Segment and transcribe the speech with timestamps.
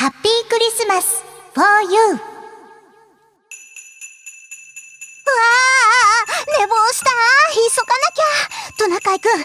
[0.00, 1.22] ハッピークリスマス
[1.52, 1.90] for you.
[1.92, 7.10] うわー寝坊した。
[7.52, 8.24] 急がなきゃ。
[8.78, 9.44] トナカイくん走っ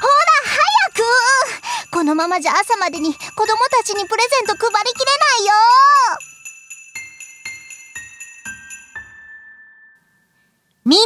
[0.00, 0.16] ほら
[0.48, 0.56] 早
[0.94, 1.92] く。
[1.92, 5.52] このままじゃ朝までに子供たちにプレゼント配りきれないよ。
[10.86, 11.00] みん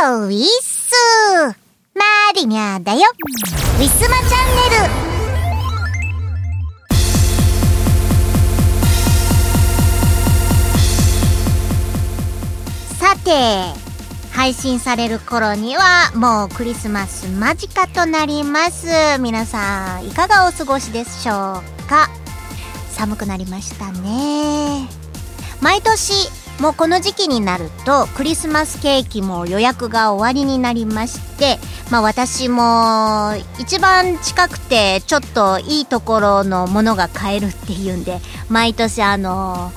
[0.00, 0.92] なウィッス。
[1.96, 2.04] マ
[2.36, 3.00] リニャだよ。
[3.00, 4.44] ウィスマチャ
[5.00, 5.13] ンネル。
[13.24, 13.72] て
[14.32, 18.86] 配信される頃にはもうクリスマス間近となります。
[19.20, 22.10] 皆さんいかがお過ごしでしょうか？
[22.90, 24.88] 寒くなりましたね。
[25.60, 26.12] 毎年
[26.60, 31.58] もうこの時期になるとクリスマスケーキも予約が終わりになりまして
[31.90, 39.72] まあ私も一番近くてちょっといいところのものが買えるっていうんで毎年あの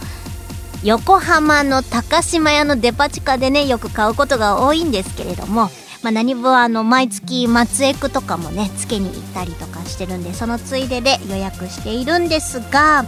[0.84, 5.70] 横浜の高島屋のデパ地下でねよく買うことが多いんですけれども、
[6.04, 13.06] まあ、何分あの毎月松江区とかもねつけに行ったりとかしてるんでそのついでで予約しているんですが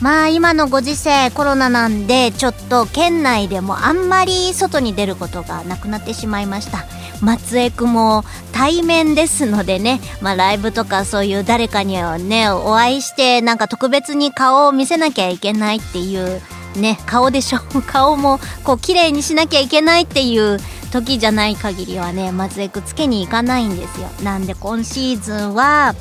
[0.00, 6.84] まあ今のご時世コロナなんでちょっと県内でもあんまり外に出ることがなくなってしまいました。
[7.20, 16.40] 松江区も対面ですのでね、まあ、ライブとかそういう誰かにはねお会いしてなんか特別に顔を見せなきゃいけないっていう
[16.76, 20.58] ね顔でしょ 顔もこう綺麗にしなきゃいけないっていう
[20.90, 24.08] 時じゃない限りはね松江区つけに行かないんですよ。
[24.22, 25.94] なんで今シーズンは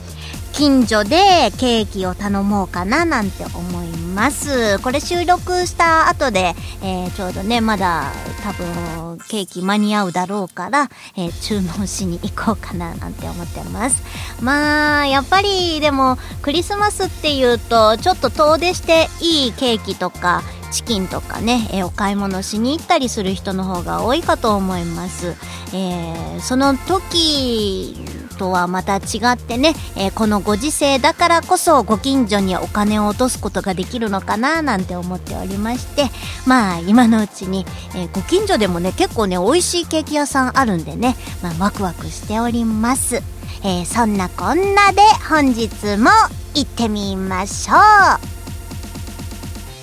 [0.54, 4.80] 近所でケーキを頼もうかななんて思います。
[4.80, 8.12] これ収録した後で、えー、ちょうどねまだ
[8.44, 14.04] 多分ケーキ間に合うだろうから、えー、注文しに行こうかななんて思ってます。
[14.42, 25.36] まあやっぱりでもクリスマスっていうとちょっと遠出していいケーキとかチキンとかね、えー、お買い物しに行ったりする人の方が多いかと思います。
[25.74, 27.96] えー、その時
[28.42, 36.06] とはまた違ってね、えー、このご時世だからこそご近所にお金を落とすことができるのかななんて思っておりまして
[36.48, 37.66] まあ今のうちに、
[37.96, 43.18] えー、ご近所でもね結構ね美味しいケーキ屋さんあるんでね、まあ、ワクワクしております、
[43.64, 46.10] えー、そんなこんなで本日も
[46.56, 48.31] 行ってみましょう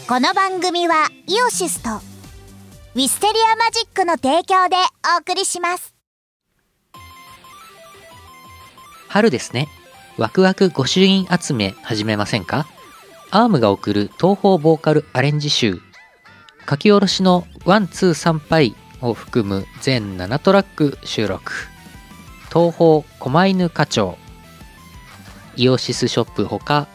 [0.09, 4.77] この番組はイオシスとウィステリアマジックの提供で
[5.15, 5.95] お送りします。
[9.09, 9.69] 春ですね。
[10.17, 12.67] ワクワク御朱印集め始めませんか？
[13.31, 15.79] アームが送る東方ボーカルアレンジ集。
[16.67, 21.53] 書き下ろしのワンツー参拝を含む全7トラック収録。
[22.51, 24.17] 東方狛犬課長。
[25.57, 26.89] イオシスショップほか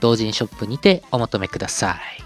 [0.00, 2.25] 同人ショップにてお求めください。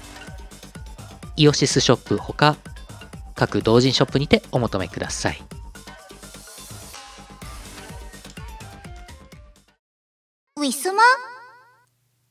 [1.41, 2.55] イオシスショップほか
[3.33, 5.41] 各同人ショップにてお求めください。
[10.57, 11.01] ウィスマ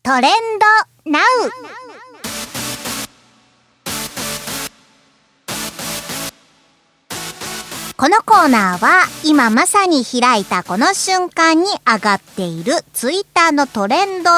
[0.04, 0.32] トレン
[1.04, 1.89] ドナウ。
[8.00, 14.30] このコーナーは今まさに開いたこの瞬間に上がっているツイッターのトレンド、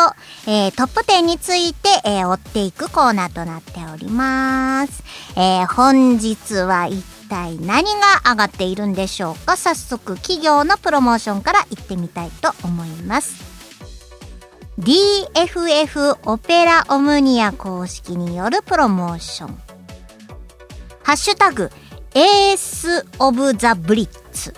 [0.50, 5.04] えー、トップ10について、えー、追っていくコーナーとなっております。
[5.36, 9.56] えー、本日は一体何が上がっているんでしょうか？
[9.56, 13.44] 早速企業のプロモーションから行ってみたいと思います。
[14.80, 19.56] DFF Opera Omnia 公式によるプロモーション。
[21.04, 21.70] ハッシュタグ、
[22.14, 24.54] Ace of the Blitz。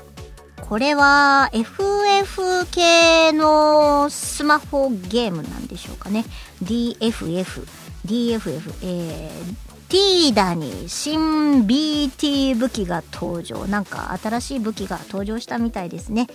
[0.60, 6.24] これは FF 系のスマホゲームなんでしょうかね。
[6.64, 7.64] DFF、
[8.06, 9.54] DFF、えー、
[9.88, 13.66] ティーダに新 BT 武器が登場。
[13.66, 16.26] なんか新しい武器が登場したみたいですね。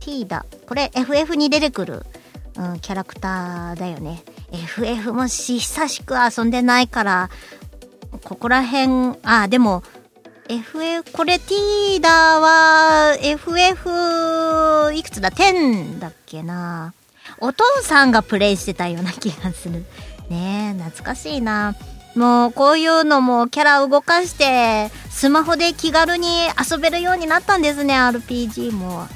[0.00, 0.46] ティーダ。
[0.66, 2.06] これ FF に出てくる、
[2.56, 4.24] うん、キャラクターだよね。
[4.50, 7.30] FF もし久しく遊んでないから、
[8.24, 9.84] ここら辺、あ、でも、
[10.48, 12.08] FF、これティーダ
[12.40, 16.94] は FF いくつだ ?10 だっけな
[17.40, 19.84] お父さんがプレイしてたような気がする。
[20.30, 21.74] ねえ、懐かしいな。
[22.14, 26.26] もうこういうのもキャラ動かしてスマホで気軽に
[26.70, 29.08] 遊べるようになったんですね RPG もはい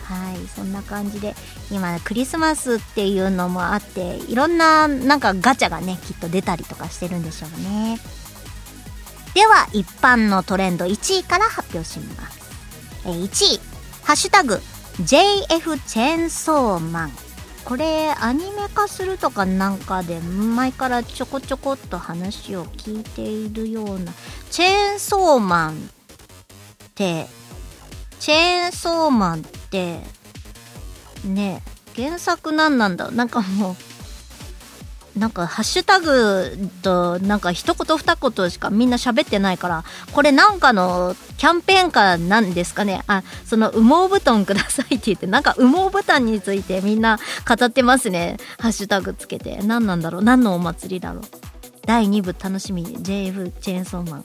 [0.55, 1.35] そんな感じで
[1.73, 7.99] 今クリスマスっていうのもあっていろんななんかガチャがねきっと出たりとかしてるんでしょうね
[9.35, 12.41] では一般のトレンド1位から発表します。
[13.07, 13.61] え1位。
[14.03, 14.61] ハッシュタグ
[15.03, 17.13] JF チェーンソーマン。
[17.65, 24.13] これアニメ化するとかなんかで前からちょこちょこっと話を聞いているような。
[24.51, 25.75] チェーンソーマンっ
[26.95, 27.27] て
[28.19, 30.01] チェーンソーマンって
[31.25, 31.63] ね
[31.95, 33.77] 原作何なんだなんかもう
[35.21, 43.03] なんかハッシュタグとなんか一言二言しかみんな喋ってないからこれなんかのキャンペーンかなんですかね？
[43.07, 48.39] あその羽毛布団くださいって言ってなんか羽毛布団についてみんな語ってますね。
[48.59, 49.59] ハッシュタグつけて。
[49.63, 50.23] 何なんだろう？
[50.23, 51.23] 何のお祭りだろう？
[51.85, 52.87] 第2部楽しみ。
[52.87, 54.25] JF チェーンソーマン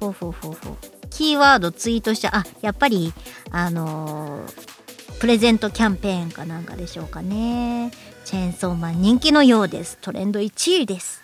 [0.00, 0.76] ほうほうほうほう。
[1.10, 3.12] キーワードツイートしてあやっぱり
[3.52, 7.92] あのー、プレゼントキャンペーンかなんかでしょうかね。
[8.24, 9.98] チェーンソーマン人気のようです。
[10.00, 11.22] トレンド1位です。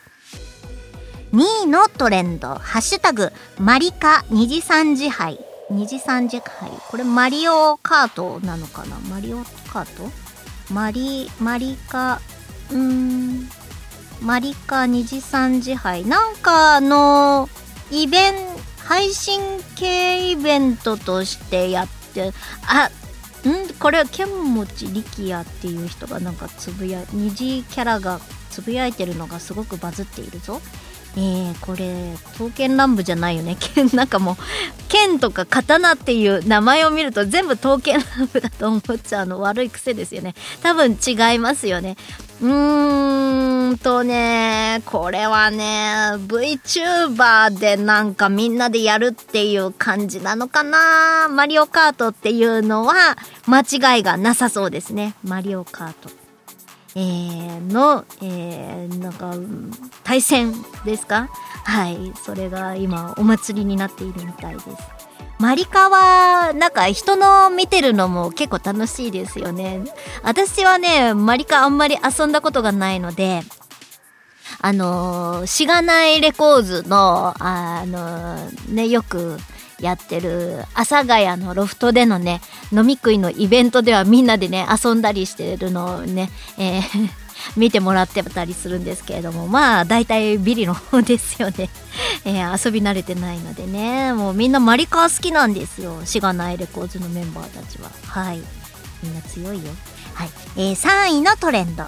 [1.32, 5.38] 2位のトレンド、ハッシュタグ、マリカ2次3次杯。
[5.70, 6.70] 2次3次杯。
[6.88, 8.96] これマリオカートなのかな？
[9.08, 9.38] マリオ
[9.72, 10.10] カート？
[10.72, 12.20] マリ、マリカ、
[12.70, 13.48] うーん、
[14.20, 16.04] マリカ2次3次杯。
[16.04, 17.48] なんかの、
[17.90, 18.34] イベン、
[18.84, 19.40] 配信
[19.76, 22.32] 系イベントとしてやって、
[22.66, 22.90] あ、
[23.48, 23.68] ん？
[23.78, 28.20] これは剣持力也っていう人がなんかつぶや二次キャラが
[28.50, 30.60] つぶやいてるのがすごくバズっているぞ。
[31.16, 33.56] えー、これ刀剣乱舞じゃないよね。
[33.58, 34.36] 剣なんかもう
[35.08, 41.96] 剣とか刀っていう名前を見ると全部刀剣乱舞だと思っちゃうの悪い癖ですよね多分違いますよね
[42.42, 45.92] うーんとね、これはね、
[46.26, 51.28] VTuber でなんかみんなでやるっていう感じなのかな？
[51.28, 55.14] マリオカートっていうのは間違いがなさそうですね。
[55.22, 56.19] マリオカート。
[56.96, 59.34] えー、の、えー、なんか、
[60.02, 60.54] 対戦
[60.84, 61.28] ですか？
[61.64, 62.12] はい。
[62.24, 64.66] それが今お祭りになっているみたいです。
[65.38, 69.84] マリカは、なんか人の見てるのも結構楽しいですよね。
[70.22, 73.42] 私はね、マリカあんまり遊んだことがないので、
[74.60, 79.38] あのー、しがないレコーズの、あのー、ね、よく
[79.80, 82.40] やってる、阿佐ヶ谷のロフトでのね、
[82.72, 87.10] 飲み食いのイベントではみんなでね、遊んだりしてるのをね、えー
[87.56, 91.70] 見てもらってたりするんですけれどもまあ大体ビリの方ですよね、
[92.24, 94.12] えー、遊び慣れてないのでね。
[94.12, 96.04] もうみんなマリカー好きなんですよ。
[96.04, 97.90] しがないレコーズのメンバーたちは。
[98.06, 98.40] はい。
[99.02, 99.70] みんな強いよ。
[100.14, 101.84] はい、えー、3位のトレンド。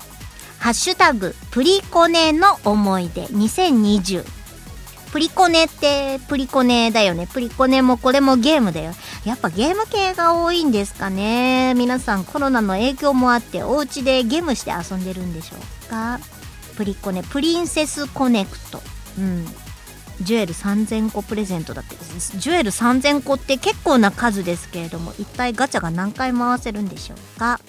[0.59, 3.27] ハッシュタグプリコネの思い出。
[3.27, 4.25] 2020
[5.13, 7.27] プリコネってプリコネだよね。
[7.27, 8.93] プリコネもこれもゲームだよ。
[9.27, 11.75] やっぱゲーム系が多いんですかね。
[11.75, 16.19] 皆さんコロナの影響もあってお家でゲームして遊んでるんでしょうか。
[16.77, 18.83] プリコネ、プリンセスコネクト。
[19.19, 19.47] うん。
[20.23, 21.97] ジュエル3000個プレゼントだって
[22.37, 27.61] ジュエル3000個って結構な数ですけれども、一体ガチャが何回回せるんでしょうか。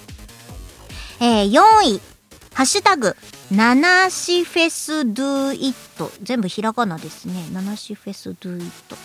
[1.19, 2.12] えー、4位。
[2.53, 3.15] ハッシュタグ、
[3.51, 6.11] ナナシフェスドゥイット。
[6.21, 7.33] 全部ひらがなですね。
[7.51, 8.95] ナナシフェスドゥイット。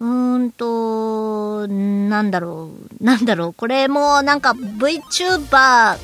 [0.00, 3.04] うーんと、なんだろう。
[3.04, 3.54] なんだろう。
[3.54, 5.96] これもなんか VTuber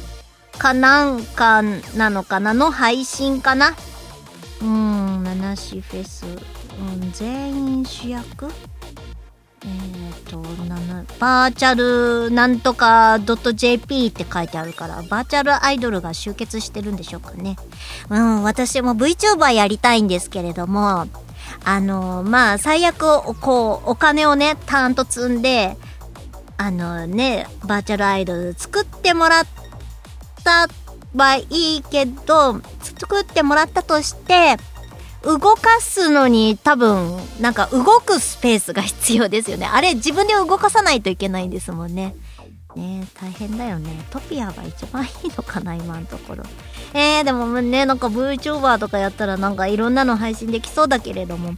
[0.56, 1.62] かなんか
[1.96, 6.24] なのかなの配信かなうーん、ナナシフェス。
[6.26, 6.28] う
[7.06, 8.46] ん、全員主役？
[9.64, 10.42] えっ、ー、と、
[11.18, 17.56] バーチャルなんとか .jp って書いてあるから、バーチャルアイドルが集結してるんでしょうかね。
[18.10, 21.06] うん、私も VTuber やりたいんですけれども、
[21.64, 25.76] あの、まあ、最悪、こう、お金をね、ターンと積んで、
[26.56, 29.46] あのね、バーチャルアイドル作ってもらっ
[30.44, 30.68] た
[31.14, 34.56] はいいけど作ってもらったとして
[35.24, 39.66] 動かすのに多分なんか動くスペースが必要ですよね。
[39.66, 42.14] あれ自分で動かさないといけないんですもんね。
[42.76, 44.04] ね大変だよね。
[44.10, 46.44] トピアが一番いいのかな今のところ。
[46.92, 51.54] えー、でもねなんか VTuber とかやったらなんかいろんなの配信できそうだけれども。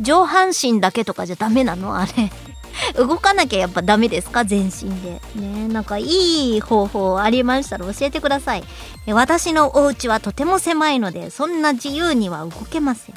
[0.00, 1.96] 上半身だけとかじゃダメなの？
[1.98, 2.32] あれ。
[2.96, 4.44] 動かなきゃやっぱダメですか？
[4.44, 5.20] 全身で。
[5.36, 8.64] ねなんかいい方法ありましたら教えてください。
[9.06, 13.14] 私のお家はとても狭いので、そんな自由には動けません。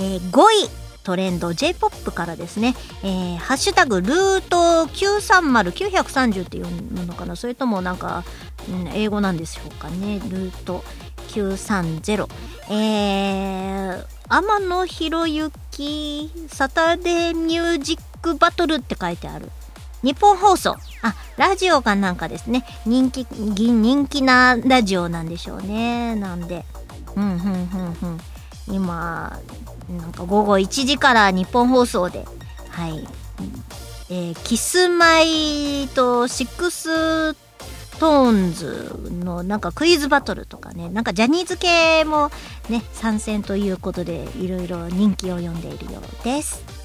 [0.00, 0.70] えー、5位。
[1.04, 7.34] トレンド J-POP からですね、えー、ハッシュタグルート930930っていうのかな？
[7.34, 8.22] それともなんか、
[8.68, 10.20] うん、英語なんでしょうかね？
[10.28, 10.84] ルート
[11.30, 12.28] 930
[12.70, 18.00] えー、天野博之サタデーミュージッ
[18.36, 19.50] バトルって書いてある。
[20.02, 20.76] 日本放送。
[21.02, 22.64] あ、ラジオかなんかですね。
[22.86, 26.16] 人気、人気なラジオなんでしょうね。
[26.16, 26.64] なんで。
[27.14, 28.20] うん、うん、うん、うん。
[28.68, 29.38] 今、
[29.88, 32.24] なんか午後1時から日本放送で、
[32.70, 33.06] はい。
[34.10, 42.30] えー、キスマイと SixTONES のなんかクイズバトルとかね、なんかジャニーズ系も
[42.68, 46.81] ね、参戦ということで、いろいろ人気を呼んでいるようです。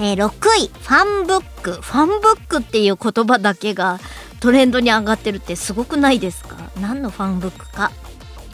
[0.00, 1.72] えー、6位、ファンブック。
[1.72, 4.00] ファンブックっていう言葉だけが
[4.40, 6.56] トレンドに上がってるってすごくないですか？
[6.80, 7.92] 何のファンブックか？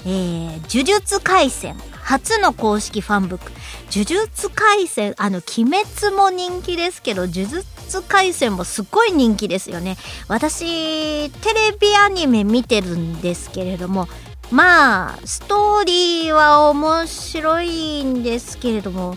[0.04, 1.76] えー、呪術廻戦。
[2.02, 3.52] 初の公式ファンブック。
[3.92, 7.64] 呪術廻戦、あの、鬼滅も人気ですけど、呪術
[8.08, 9.96] 廻戦もすっごい人気ですよね。
[10.26, 14.08] 私、テレビアニメ見てるんですけれども、
[14.50, 19.16] まあ、ストーリーは面白いんですけれども、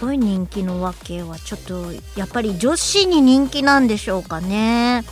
[0.00, 5.04] ごい人気のわけはちょっとやっぱり女子に人気なんでしょうかね。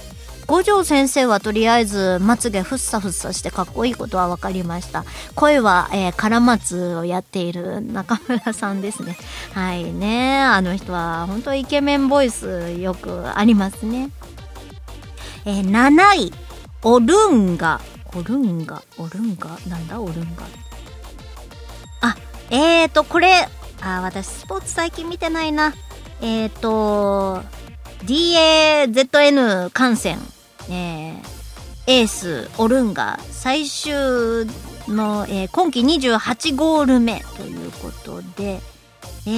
[0.47, 5.05] 五条先生はとりあえずまつげふっさふっさしてかっこいいことは分かりました。
[5.35, 9.17] 声は、えー、カラマツをやっている中村さんですね。
[9.55, 10.41] はいね。
[10.41, 14.11] あの人は本当イケメンボイスよくありますね。
[15.45, 16.33] えー、7位
[16.83, 17.81] オルンガ。
[18.15, 18.83] オルンガ？
[18.99, 19.59] オルンガ？
[19.69, 20.01] なんだ？
[20.01, 20.45] オルンガ？
[22.03, 22.17] あ
[22.51, 23.49] えーとこれ
[23.83, 25.75] あ、私スポーツ最近見てないな。
[26.21, 27.43] えっ、ー、と、
[28.05, 30.19] DAZN 観戦、
[30.71, 31.17] えー、
[31.87, 33.93] エース、オルンガ、最終
[34.89, 38.61] の、えー、今季28ゴール目ということで、
[39.27, 39.31] え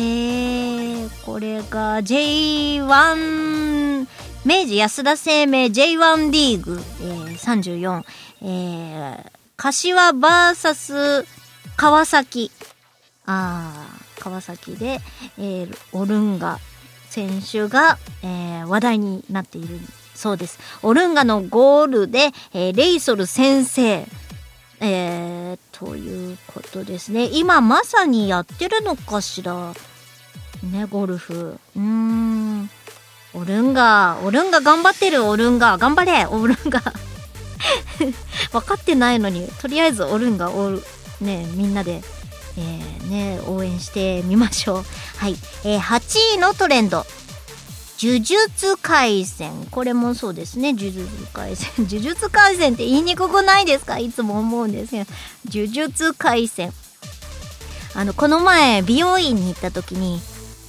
[1.06, 4.06] ー、これが J1、
[4.44, 8.04] 明治安田生命 J1 リーグ、えー、34、
[8.42, 9.24] えー、
[9.56, 11.24] 柏 VS
[11.76, 12.50] 川崎。
[13.26, 15.00] あー、川崎で、
[15.38, 16.58] えー、オルンガ
[17.10, 19.78] 選手が、えー、話題になっている
[20.14, 20.58] そうです。
[20.82, 24.06] オルンガのゴールで、えー、レイソル先生、
[24.80, 27.28] えー、ということですね。
[27.32, 29.74] 今まさにやってるのかしら。
[30.72, 31.58] ね、ゴルフ。
[31.76, 32.70] うーん。
[33.34, 35.76] オルンガ、オルンガ頑張ってる、オルンガ。
[35.76, 36.80] 頑張れ、オルンガ。
[38.52, 40.82] 分かってないのに、とりあえずオルンガ、オル、
[41.20, 42.02] ね、みんなで
[42.56, 44.84] えー、ね、応援してみましょう。
[45.18, 45.36] はい。
[45.64, 47.04] えー、8位のトレンド。
[47.98, 49.52] 呪術廻戦。
[49.70, 50.72] これもそうですね。
[50.72, 51.70] 呪術廻戦。
[51.86, 53.98] 呪術廻戦って言いにくくないですか？
[53.98, 55.10] いつも思うんですけど。
[55.50, 56.72] 呪術廻戦。
[57.94, 60.20] あの、この前、美容院に行った時に、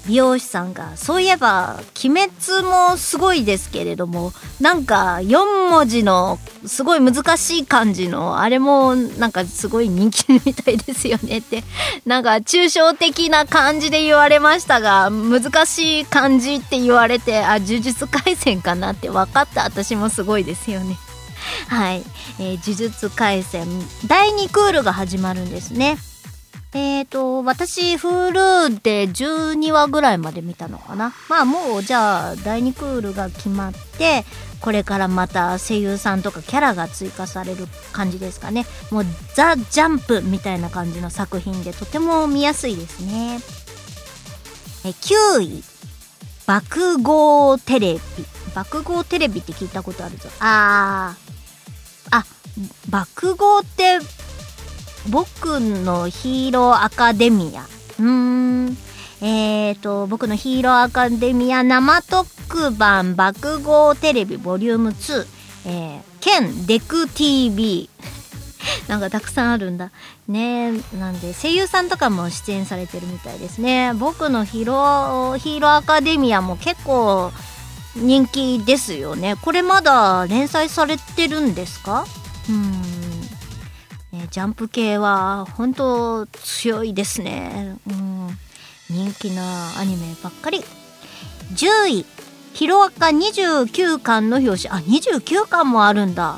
[0.08, 11.64] 美容師さんが、そういえば、鬼滅もすごいですけれども、なんか4文字のすごい難しい漢字の、あれもなんかすごい人気みたいですよねって、
[12.06, 20.98] なんか抽象的な漢字で言われましたが、難しい漢字って言われて、あ、呪術廻戦かなって分かった私もすごいですよね。
[21.68, 22.04] はい。
[22.40, 23.68] えー、呪術廻戦、
[24.08, 25.98] 第2クールが始まるんですね。
[26.76, 31.14] えっ、ー、と、私、Hulu で12話ぐらいまで見たのかな。
[31.30, 34.26] まあもう、じゃあ、第2クールが決まって、
[34.60, 38.66] これからまた声優さんとかキャラが追加される感じですかね。
[38.92, 39.06] もう、
[39.36, 43.40] ザ・ジャンプみたいな感じの作品で、とても見やすいですね。
[44.84, 45.64] え、9位。
[46.46, 48.02] 爆豪テレビ。
[48.54, 50.28] 爆豪テレビって聞いたことあるぞ。
[50.42, 52.18] あー。
[52.18, 52.26] あ、
[52.90, 54.00] 爆豪って
[55.10, 57.62] 僕のヒーローアカデミア。
[58.00, 58.06] うー
[58.72, 58.78] ん。
[59.22, 65.26] えーと、僕のヒーローアカデミア生特番爆豪テレビボリューム2。
[65.68, 67.90] えー、兼デク TV。
[68.88, 69.92] なんかたくさんあるんだ。
[70.28, 73.94] ねなんで声優さんとかも出演されてるみたいですね。
[73.96, 77.32] 僕のヒーロー、ヒーローアカデミアも結構
[77.96, 79.36] 人気ですよね。
[79.42, 82.06] これまだ連載されてるんですか？
[82.50, 82.82] うん、
[84.32, 87.78] ジャンプ系は本当強いですね。
[87.88, 88.30] うん、
[88.90, 90.64] 人気なアニメばっかり。
[91.54, 92.06] 10位、
[92.54, 94.82] ヒロアカ29巻の表紙。
[94.82, 96.38] あ、29巻もあるんだ。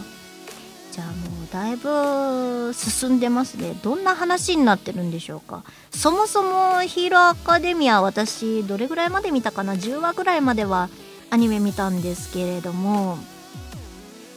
[0.91, 1.13] じゃあも
[1.43, 3.75] うだいぶ進んでますね。
[3.83, 5.63] どんな話になってるんでしょうか。
[5.91, 10.89] そもそもヒーローアカデミア私どれぐらいまで見たかな ?10 話ぐらいまでは
[11.29, 13.17] アニメ見たんですけれども、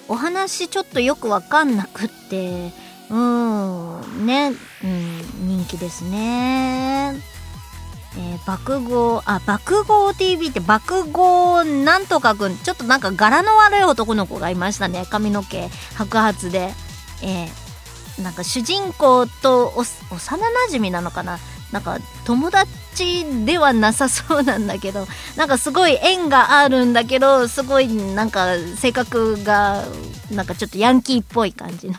[0.08, 2.72] お話ちょっとよくわかんなくって、
[3.10, 4.52] うん、ね、
[4.84, 7.14] うん、人気ですね。
[8.16, 15.06] えー、爆豪、あ、爆豪 TV って爆豪なんとかくん、ちょっとなんか柄の悪い男の子がいましたね。
[15.10, 16.72] 髪の毛白髪で。
[17.22, 21.38] えー、なんか主人公とお幼馴染なのかな
[21.72, 25.06] なんか友達ちではなさそうなんだけど
[25.36, 29.84] なんかすごい縁があるんだけどすごいなんか性格が
[30.30, 31.96] なんかちょっとヤンキーっぽい感じの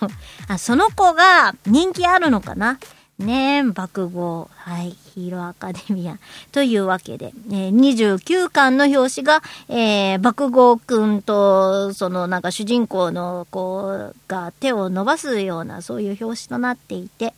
[0.48, 2.79] あその子が人気あるのかな？
[3.19, 4.50] ねえ、爆豪。
[4.55, 4.95] はい。
[5.13, 6.17] ヒーローアカデミア。
[6.51, 7.75] というわけで、えー、
[8.17, 17.36] 29巻の表紙が、えー、爆豪くんと、そのなんか主人公の子が手を伸ばすような、そういう表紙となっていて、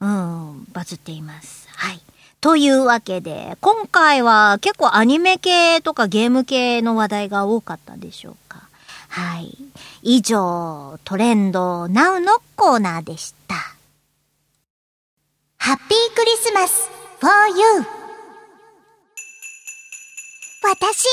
[0.00, 1.65] うん、バズっています。
[1.76, 2.00] はい。
[2.40, 8.68] というわけで、今回は結構アニメ系とかゲーム系の話題が多かったでしょうか。
[9.08, 9.56] はい。
[10.02, 13.54] 以上、トレンド Now のコーナーでした。
[15.58, 16.88] ハッピークリスマス
[17.20, 17.56] for you
[20.62, 21.04] 私、大きな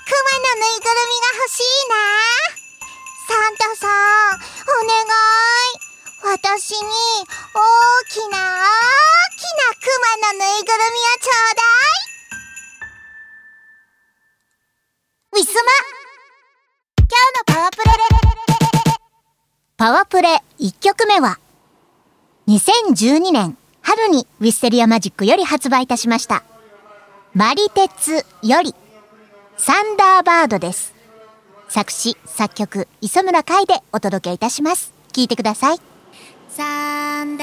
[0.00, 1.94] クマのぬいぐるみが欲しいな。
[3.28, 3.90] サンタさん、
[4.34, 5.04] お願
[5.86, 5.89] い。
[6.22, 7.64] 私に大
[8.08, 8.68] きな大
[9.36, 12.36] きなクマのぬいぐるみをちょうだい。
[15.32, 15.72] ウィスマ。
[16.98, 17.90] 今日のパワープレ。
[19.78, 21.38] パワープレ1曲目は
[22.48, 26.42] 2012年春にウィステリアマジックより発売いたしました。
[27.32, 28.74] マリテツより
[29.56, 30.92] サンダーバードです。
[31.70, 34.92] 作詞作曲磯村海でお届けいたします。
[35.14, 35.89] 聞いてください。
[36.52, 37.36] サン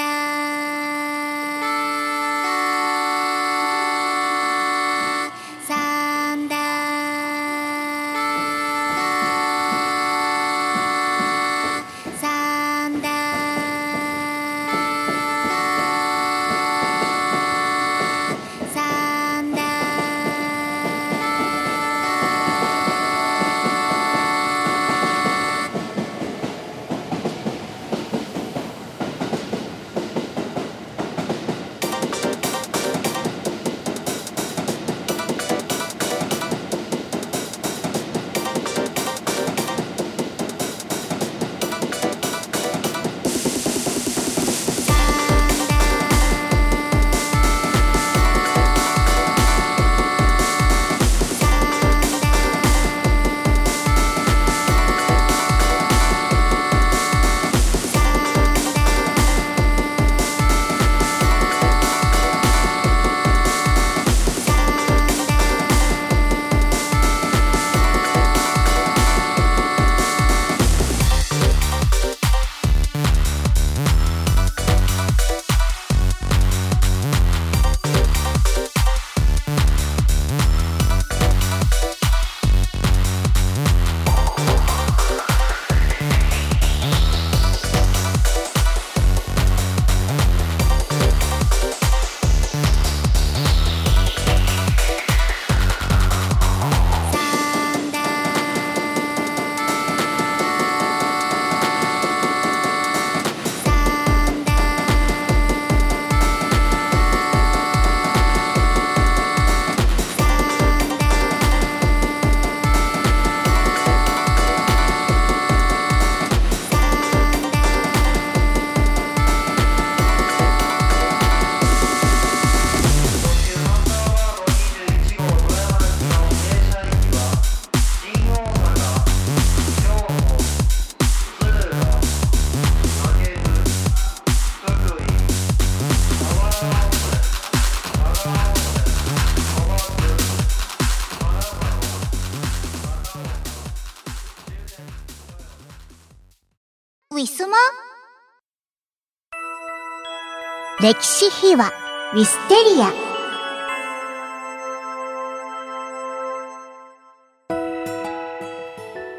[151.28, 151.70] 歴史秘話
[152.14, 152.90] ウィステリア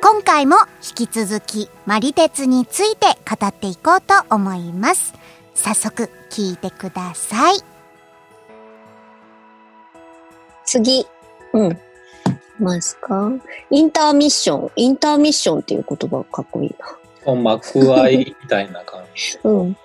[0.01, 5.13] 今回回も引き続きマリ鉄について語っていこうと思います。
[5.53, 7.55] 早速聞いてください。
[10.65, 11.05] 次。
[11.53, 11.77] うん。
[12.57, 13.31] ますか？
[13.69, 14.71] インターミッション。
[14.77, 16.75] インターミッションっていう言葉かっこいい
[17.25, 19.37] こう幕合いみたいな感じ。
[19.43, 19.51] な。
[19.51, 19.77] うん。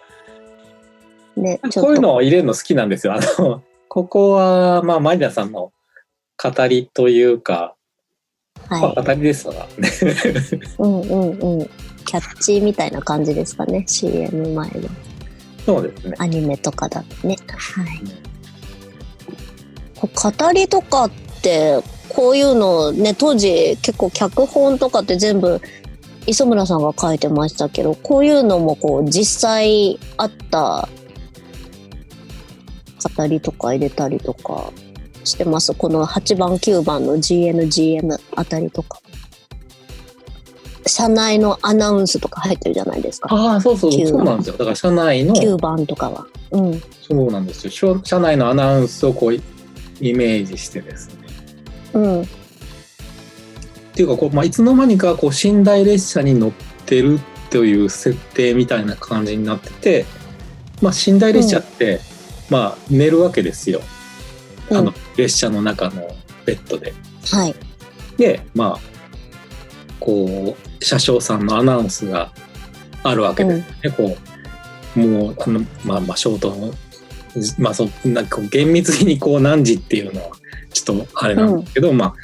[1.37, 2.01] ね、ちこういう。
[2.01, 3.15] のを入れるの好きなんですよ。
[3.15, 5.73] あの、 ここは、まあ、マリナさんの
[6.43, 7.75] 語りというか、
[8.71, 9.67] まはあ、語りですわ。
[9.79, 10.67] ねい。
[10.79, 11.71] うんうんうん。
[12.05, 13.85] キャッチみたいな感じですかね。
[13.87, 14.89] CM 前の
[15.65, 16.15] そうですね。
[16.19, 17.37] アニメとかだとね。
[17.49, 18.01] はい。
[20.03, 21.11] 語りとかっ
[21.43, 25.61] て、こういうのね、当時結構脚本とかって全部
[26.27, 30.89] 磯村さんが書いてましたけど、こういうのもこう実際あった
[33.09, 34.73] 語りとか入れたりとか
[35.25, 35.75] してます。
[35.75, 39.01] この8番9番の GNGM あたりとか。
[40.87, 43.35] 社内のアナウンスとか入ってるじゃないですか。
[43.35, 44.57] ああ、そうそう、九そうなんですよ。
[44.59, 46.27] だから社内の、9番とかは。
[46.51, 46.83] うん。
[47.01, 47.71] そうなんですよ。
[47.71, 49.41] 社社内のアナウンスをこう、イ
[50.15, 51.15] メージしてですね。
[51.95, 52.23] うん。
[52.23, 52.27] っ
[53.95, 56.53] ていうかこう、まあ、いつの間にかこう寝台列車に乗っ
[56.85, 60.05] てるという設定みたいな感じになってて、
[60.83, 62.01] まあ、寝台列車って、
[62.51, 63.81] まあ、寝るわけですよ、
[64.71, 66.09] うんあの列車の中の
[66.47, 66.95] ベッドで。
[67.31, 67.55] はい。
[68.17, 68.81] でまあ
[70.01, 72.33] こう車掌さんのアナウンスが
[73.03, 74.17] あるわけですね、こ
[74.97, 76.73] うもうあの、まあ、まあショートの。
[77.59, 80.31] まあ、そなんかこう厳密にこう何時っていうのは
[80.73, 82.15] ちょっとあれなんですけど、ま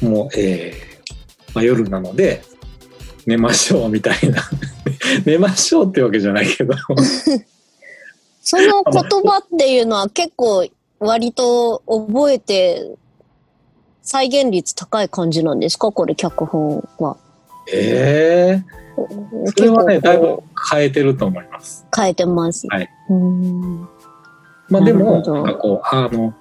[0.00, 2.42] あもう、えーまあ、夜なので
[3.26, 4.42] 寝ましょうみたいな
[5.24, 6.74] 寝ましょうってわけじゃないけど
[8.44, 10.66] その言葉っていうのは結構
[10.98, 12.96] 割と覚えて
[14.02, 15.92] 再現率高い感じなんですか？
[15.92, 17.16] これ脚本は。
[17.72, 18.64] ええ
[19.56, 21.86] それはねだいぶ変えてると思います。
[21.96, 22.66] 変えてます。
[22.68, 23.88] はいうーん。
[24.68, 26.34] まあでもなんかこうあの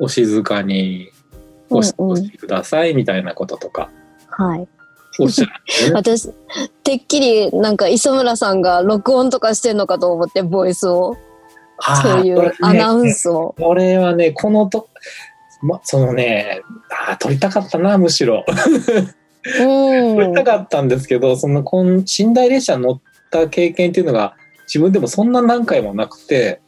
[0.00, 1.10] お静かに
[1.70, 3.90] お過ごしくださいみたいなこととか
[4.28, 4.68] はい。
[5.18, 5.52] おっしゃね。
[5.94, 6.28] 私、
[6.84, 11.16] てっきりなんか磯村さんが録音とかしてんのかと思って、ボイスを。
[12.02, 13.22] そういうアナウンス。
[13.22, 13.54] スを。
[13.58, 14.88] これはねこのと、
[15.62, 16.60] ま、そのね
[17.08, 18.44] あー撮りたかったなむしろ。
[18.46, 20.44] うん撮りた。
[20.44, 26.60] かったんですけどそのこん寝台列車に乗った経験っていうのが自分でもそんな何回もなくて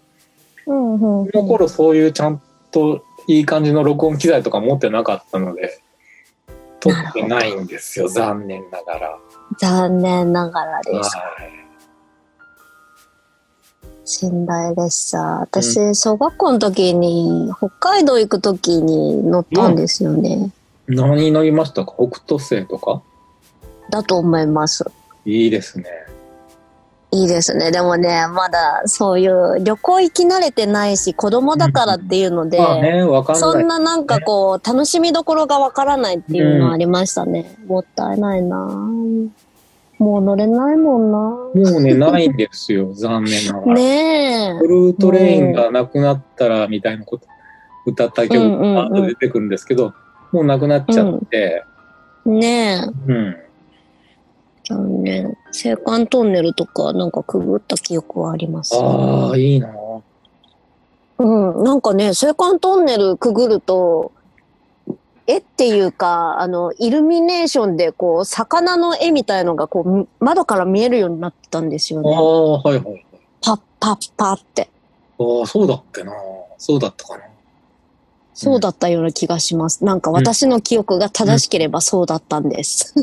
[0.66, 0.96] うんう
[1.28, 5.80] んその頃そういうちゃんといい感じの録音機材とか持ってなかったので
[6.84, 9.18] 撮ってないんですよ残念ながら。
[9.58, 11.16] 残念ながらです。
[11.16, 11.64] はい
[14.22, 15.18] 寝台列車。
[15.18, 20.52] 私、小学校の時に、北海道行く時に乗ったんですよね。
[20.86, 21.94] 何乗りましたか？
[21.96, 23.00] 北斗星とか？
[23.88, 24.84] だと思います。
[25.24, 25.86] いいですね。
[27.14, 27.70] いいですね。
[27.70, 33.40] でもね、まだそういう旅行行き慣れてないし、子供だからっていうので、まあね、わかんない。
[33.40, 37.57] そんななんかこう、楽しみどころがわからないっていうのはありましたね。
[37.66, 38.57] もったいないな
[39.98, 43.74] もう乗れないもんなもうね、ないんですよ、残念ながら。
[43.79, 44.59] ねえ。
[44.59, 47.27] ブルートレインがなくなったらみたいなこと
[47.87, 49.94] 歌った曲うんうんうんが出てくるんですけど、
[50.33, 51.64] もうなくなっちゃって、
[52.27, 53.12] ねえ。
[53.12, 53.37] うん。
[54.64, 58.74] 去年、青函トンネルとかなんかくぐった記憶はあります。
[58.77, 59.68] ああ、いいな
[61.18, 64.12] うん、なんかね、青函トンネルくぐると、
[65.27, 72.16] 絵っていうか、あの、イルミネーションでこう、魚の絵みたいのがこう、み窓から見えるようになってたんですよああね。
[72.16, 73.07] ー、はいはい。
[73.42, 74.70] パッパッパって。
[75.18, 76.12] ああ、そうだっけな。
[76.59, 77.24] そうだったかな。
[78.35, 79.85] そうだったような気がします。
[79.85, 82.94] なんか私の記憶が正しければそうだったんです。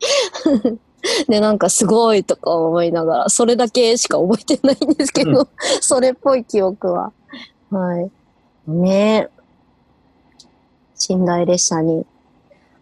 [1.28, 5.48] で、なんかすごいとか思いながら、それだけしか覚えてないんですけど、う
[5.80, 7.12] それっぽい記憶は。
[7.70, 8.10] はい。
[8.66, 9.30] ねえ。
[11.14, 12.06] 寝台列車に、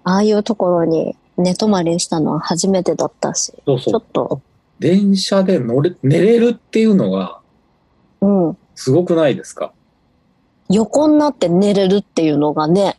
[0.05, 4.03] ああいうところに寝泊まりしたのは初めてだったし、そうそうちょっ。
[4.13, 4.41] と、
[4.79, 7.41] 電車で乗れ、寝れるっていうのが
[8.21, 8.59] うん。
[8.75, 9.73] すごくないですか？
[10.73, 12.99] 横になって寝れるっていうのがね、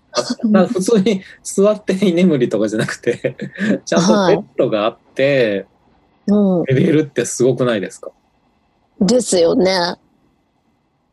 [0.67, 3.35] 普通に座って居眠りとかじゃなくて、
[3.85, 5.65] ちゃんとベッドがあって、
[6.27, 6.63] うん。
[6.69, 8.11] 寝れるってすごくないですか？
[9.01, 9.95] ですよね。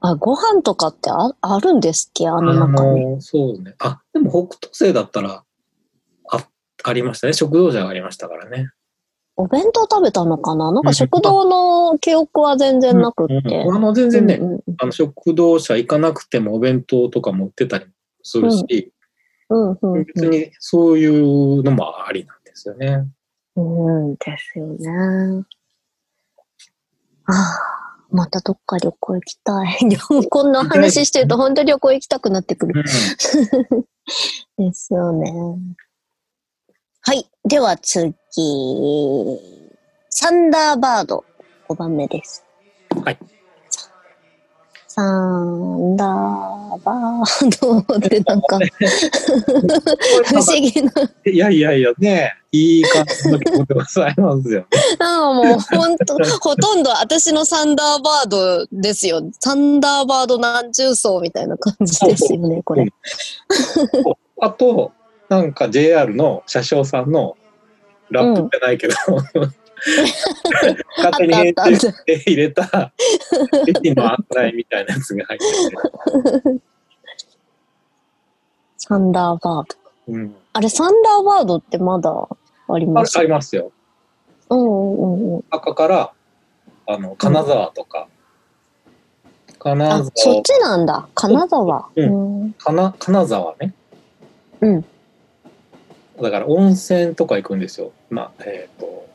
[0.03, 2.29] あ、ご飯とかってああるんですっけ？
[2.29, 3.07] あの中に。
[3.07, 3.75] のそうね。
[3.81, 5.42] あ、でも北斗星だったら、
[6.31, 6.46] あ、
[6.85, 7.33] ありましたね。
[7.33, 8.70] 食堂車がありましたからね。
[9.40, 10.70] お弁当食べたのかな？
[10.70, 13.35] なんか食堂の記憶は全然なくって。
[13.35, 17.87] うんあの、全然ね、うんあの食堂車行かなくてもお弁当とかも売ってたり
[18.22, 18.92] するし、
[19.48, 23.07] うんうんうん別にそういうのもありなんでですよね。
[23.57, 25.44] うん、ですよね。
[27.26, 29.79] ああ、またどっか旅行行きたい。
[30.29, 32.85] こんな話してると本当に旅行行きたくなってくる。
[34.59, 35.33] ですよね。
[37.44, 37.48] はい。
[37.48, 38.14] では次。
[40.11, 41.24] サンダーバード。
[41.68, 42.44] 5番目です。
[43.05, 43.18] はい。
[44.88, 46.09] サンダー
[46.83, 48.59] バードってなんか
[50.26, 50.92] 不思議な。
[51.24, 54.66] いやいやいやね、いい感じの曲でございますよ。
[54.98, 59.22] なんかもう本当、ほとんど私のサンダーバードですよ。
[59.38, 62.92] サンダーバード何重奏みたいな感じですよね、これ。
[64.40, 64.90] あと、
[65.31, 67.37] なんか JR の車掌さんの
[68.11, 68.95] ラップじゃないけど、
[70.99, 72.93] 勝手に編集して入れた
[73.69, 75.47] 駅の案内みたいなやつが入って
[76.51, 76.61] て、
[78.77, 79.64] サンダーバード。
[80.09, 83.16] うん、あれ、サンダーバードってまだありあます？
[83.16, 83.71] ありますよ。
[84.49, 85.45] うんうんうん。
[85.51, 86.12] 赤から
[86.88, 88.09] あの金沢とか、
[89.61, 91.07] 金あ沢、そっちなんだ。
[91.14, 91.88] 金沢。
[91.95, 92.07] うう
[92.47, 92.53] ん。
[92.59, 93.73] 金金沢ね。
[94.61, 94.85] うん。
[96.23, 97.93] だから温泉とか行くんですよ。
[98.11, 99.07] まあ、えっ、と、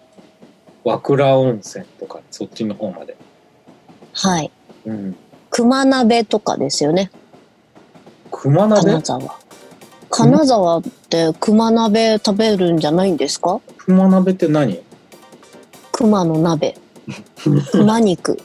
[0.83, 3.15] 和倉温泉とか、そっちの方まで。
[4.13, 4.51] はい。
[4.85, 5.15] うん。
[5.49, 7.11] 熊鍋とかですよね。
[8.31, 8.81] 熊鍋？
[8.81, 9.39] 金沢。
[10.09, 13.61] 金沢って熊鍋食べるんじゃないんですか？
[13.77, 14.81] 熊鍋って何？
[15.91, 16.75] 熊の鍋。
[17.71, 18.37] 熊肉。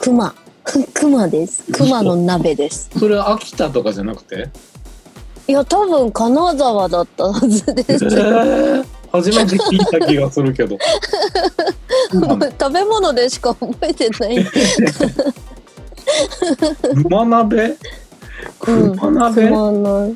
[0.00, 0.34] 熊。
[0.94, 1.64] 熊です。
[1.72, 2.90] 熊の鍋です。
[2.98, 4.48] それ秋田とかじゃなくて？
[5.50, 8.04] いや、多分金沢だったはずでえす。
[8.04, 10.78] ー、初めて聞いた気がするけど。
[12.10, 14.46] 熊食べ物でしか覚えてない。
[17.02, 17.76] 熊鍋
[18.68, 20.14] うん熊鍋、熊鍋。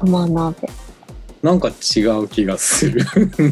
[0.00, 0.68] 熊鍋。
[1.42, 3.04] なんか違う気がする。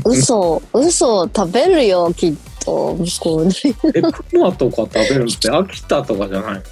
[0.04, 2.94] 嘘、嘘食べるよ、きっと。
[2.94, 3.74] 向こうで。
[3.94, 6.62] え、熊とか食べるのって秋田とかじゃないの？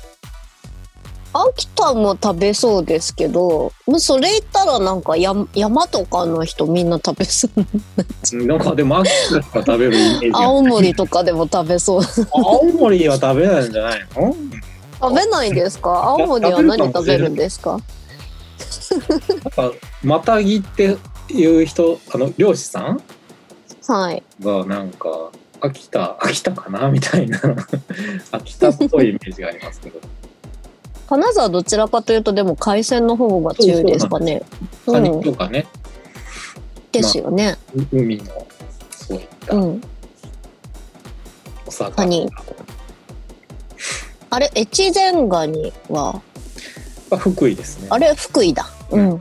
[1.34, 8.46] 秋田も食べそうですけど、もうそれ言ったらなんか山山とかの人みんな食べそう。
[8.46, 12.02] なんかでも秋田しか食べるイメージが青森とかでも食べそう。
[12.32, 14.36] 青森は食べないんじゃないの？
[15.00, 15.90] 食べないんですか？
[16.04, 17.80] 青森は何食べるんですか？
[19.00, 20.96] なんかまたぎって
[21.30, 23.02] いう人あの漁師さん
[23.88, 24.22] はい。
[24.40, 25.08] がなんか
[25.60, 27.40] 秋田秋田かなみたいな
[28.32, 29.98] 秋田っぽいイメージがありますけど
[31.12, 34.40] 金沢どちらかというとでも海鮮の方が強いですかね。
[34.86, 35.22] カニうん。
[35.22, 35.66] とかね、
[36.90, 37.58] ですよね。
[37.92, 38.46] 海の
[38.88, 39.82] そういったうん。
[41.66, 42.30] お魚カニ
[44.30, 46.22] あれ、越前ガニは、
[47.10, 48.70] が福井ですねあれ、福井だ。
[48.90, 49.20] うん。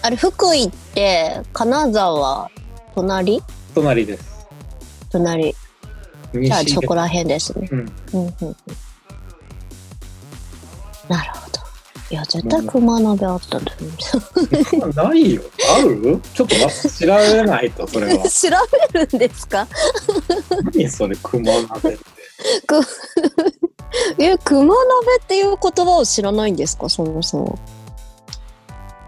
[0.00, 2.50] あれ、福井って、金沢、
[2.94, 3.42] 隣？
[3.74, 4.46] 隣です
[5.12, 5.54] 隣。
[6.32, 7.68] じゃあ、西そこら辺ですね。
[7.70, 8.56] うん、うんうんうん。
[11.10, 11.60] なるほど。
[12.10, 14.92] いや、絶対熊鍋あったんだよね。
[14.94, 15.42] ないよ
[15.78, 16.20] ある？
[16.34, 18.48] ちょっと待って調べないとそれは 調
[18.92, 19.66] べるんですか？
[20.72, 21.98] 何それ熊鍋って
[24.18, 24.76] え、熊鍋
[25.22, 26.88] っていう言葉を知らないんですか？
[26.88, 27.58] そもそも。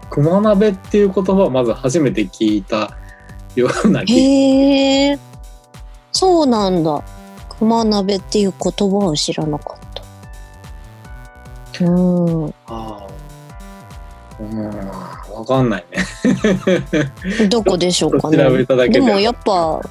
[0.09, 2.91] 熊鍋っていう言葉をまず初めて聞いた
[3.55, 5.19] ような気へえ。
[6.11, 7.01] そうなんだ。
[7.59, 10.02] 熊鍋っていう言葉を知らなかった。
[11.81, 12.47] うん。
[12.47, 13.07] ああ
[14.39, 14.69] うん
[15.33, 18.37] わかんないね どこでしょうかね。
[18.37, 19.81] ででもやっぱ、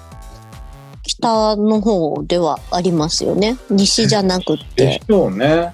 [1.03, 3.57] 北の方ではありますよね。
[3.71, 5.03] 西じゃなくっでて。
[5.07, 5.73] しょうね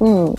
[0.00, 0.34] うん。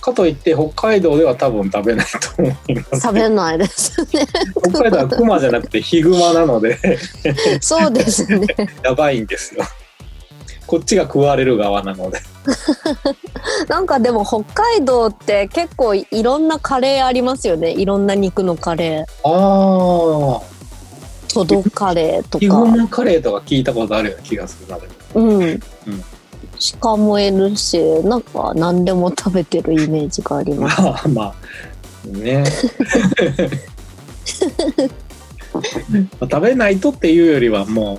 [0.00, 4.26] かといって北海道では多分食べないと思います食べないですね。
[4.62, 6.78] 北海道は熊じゃなくてヒグマなので
[7.60, 8.46] そうですね。
[8.82, 9.64] やばいんですよ
[10.66, 12.18] こっちが食われる側なので
[13.68, 17.72] なんかでも北海道って結構いろんなカレーありますよね。
[17.72, 19.28] いろんな肉のカレー。
[19.28, 20.56] ああ
[21.32, 22.46] トドカレーとか。
[22.64, 25.60] マカレーとか聞いたことあるような気がするなでもうん。
[26.80, 30.80] 鹿もいるし、なんか何でも食べてるイメージがあります。
[30.82, 31.34] まあまあ
[32.08, 32.44] ね
[36.20, 37.98] まあ食べないとっていうよりはもう、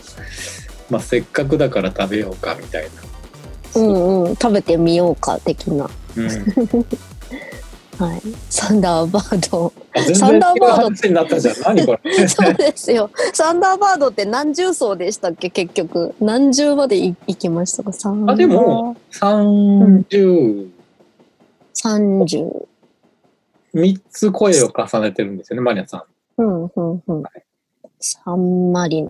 [0.90, 2.90] まあ、せっかくだから食べようかみたい
[3.76, 4.36] な、うんうん。
[4.36, 5.90] 食べてみようか、的な。
[6.16, 6.28] うん、
[7.98, 8.22] はい。
[8.50, 9.74] サンダーバード。
[10.14, 13.10] サンダーバード話になったじゃん何これそうですよ。
[13.34, 16.14] サンダーバードって何重層でしたっけ結局。
[16.22, 17.92] 何重までい行きましたか？
[18.28, 20.70] あでも30、
[21.76, 22.68] 30。
[23.74, 26.06] 3つ声を重ねてるんですよねマリアさ
[26.38, 27.24] んうん、うん、うん。
[28.00, 29.10] サンマリナ。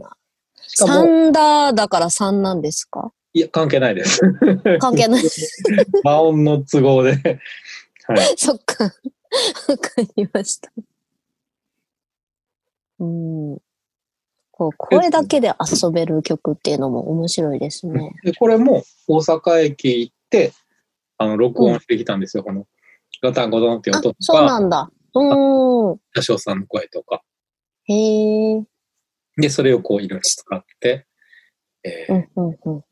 [0.67, 3.11] サも、ンダーだから3なんですか？
[3.33, 4.19] いや、関係ないです。
[4.79, 5.23] 関係ない。
[6.03, 7.11] 和音の都合で。
[8.07, 8.33] はい。
[8.37, 8.85] そっか。
[8.85, 8.89] わ
[9.77, 10.71] かりました。
[12.99, 13.57] うん。
[14.51, 15.51] こう、声だけで
[15.83, 18.15] 遊べる曲っていうのも面白いですね。
[18.23, 20.53] で、これも大阪駅行って、
[21.17, 22.43] あの、録音してきたんですよ。
[22.43, 22.65] この、
[23.21, 24.89] ガタンゴトンっていうあ音と、そうなか、んだ。
[25.13, 25.99] うーん。
[26.15, 27.21] 車掌さんの声とか。
[27.83, 27.93] へ
[28.55, 28.63] え。
[29.37, 31.05] で、それをこういろいろ使って、
[31.83, 32.83] えーうん、うん、うん。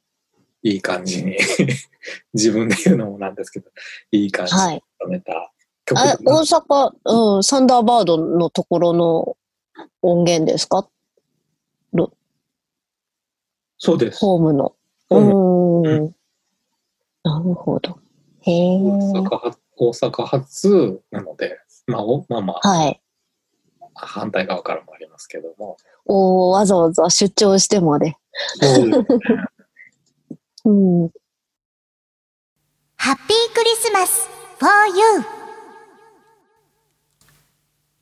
[0.63, 1.37] いい感じに、
[2.33, 3.69] 自分で言うのもなんですけど、
[4.11, 4.83] いい感じにはい。
[5.01, 5.51] 収めた
[5.85, 6.91] 曲あだな大阪、
[7.35, 9.37] うん、サンダーバードのところの
[10.01, 10.89] 音源ですか？
[13.77, 14.19] そうです。
[14.19, 14.75] ホームの。
[15.09, 16.15] ううんーん。
[17.23, 17.99] なるほど。
[18.41, 18.79] へえ。
[18.81, 23.01] 大阪発大阪発なので、まあ、おまあまあ、はい。
[23.93, 25.77] 反対側からもありますけども。
[26.05, 28.15] おーわざわざ出張してまで。
[28.61, 28.83] そ
[30.65, 30.71] う
[31.05, 31.09] ん。
[32.97, 34.27] ハッピークリスマス
[34.59, 35.23] for you!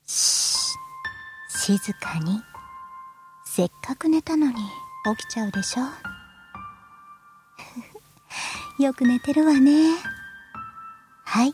[0.06, 0.74] し
[1.50, 2.42] 静かに。
[3.46, 4.54] せっかく寝たのに
[5.18, 5.84] 起きちゃうでしょ
[8.84, 9.96] よく寝てるわね。
[11.24, 11.54] はい。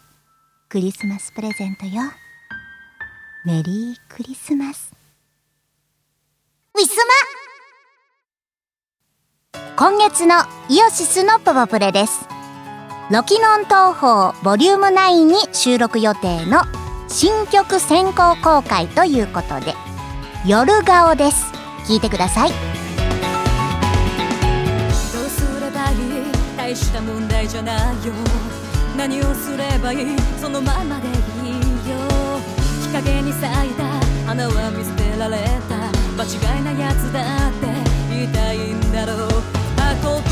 [0.70, 2.04] クリスマスプレゼントよ。
[3.46, 4.99] メリークリスマス。
[6.80, 7.04] ウィスマ
[9.76, 10.36] 今月の
[10.70, 12.26] イオシスのポポプレです。
[13.12, 16.62] ロキノン東宝ボリューム9に収録予定の
[17.10, 19.74] 新曲先行公開ということで
[20.46, 21.52] 夜顔です。
[21.86, 22.50] 聞いてください。
[22.50, 22.58] どう
[25.30, 25.98] すればいい？
[26.56, 28.14] 大した問題じゃないよ。
[28.96, 30.18] 何をすればいい？
[30.40, 31.16] そのままでいい
[31.92, 31.98] よ。
[32.84, 33.84] 日陰に咲いた
[34.26, 35.89] 花は見捨てられた。
[36.20, 37.68] 間違いなやつだって
[38.10, 40.29] 言いたいんだろう。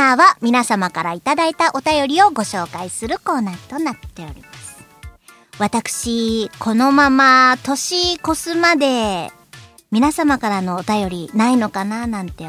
[0.00, 4.82] ナーは皆様からいただいたお便りをご紹介するコーナーとなっております。
[5.58, 9.30] 私このまま年越すまで
[9.90, 12.44] 皆様からのお便りないのかななんて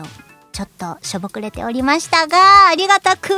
[0.53, 3.33] ちょっとしょぼくれておりましたが、ありがたく、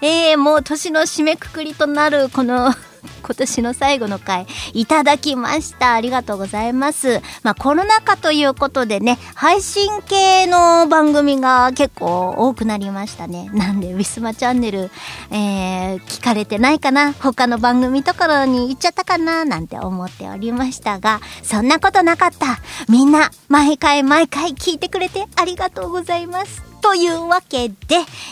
[0.00, 2.74] えー、もう年の締めくくりとなるこの
[3.22, 5.94] 今年の最後の回いただきました。
[5.94, 7.20] ありがとうございます。
[7.42, 13.50] まあコロナ禍ということでね、配信系の番組が結構多くなりましたね。
[13.52, 14.90] なんで、ウィスマチャンネル、
[15.30, 22.58] えー、聞かれてないかな他の番組ところに行っちゃったかななんて思っておりましたが、そんなことなかった。
[22.88, 26.62] みんな、毎回毎回聞いてくれてありがとうございます。
[26.80, 27.74] というわけで、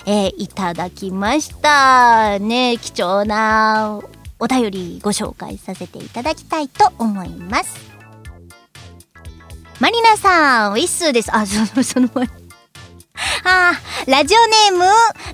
[0.05, 2.39] えーいただきました。
[2.39, 4.01] ね、貴重な
[4.43, 7.79] お便りご紹介させていただきたいと思います。
[9.79, 11.31] マリナさん、ウィッスーです。
[11.33, 12.29] あ、その、 その前。
[13.45, 13.73] あ
[14.07, 14.85] ラジオネーム、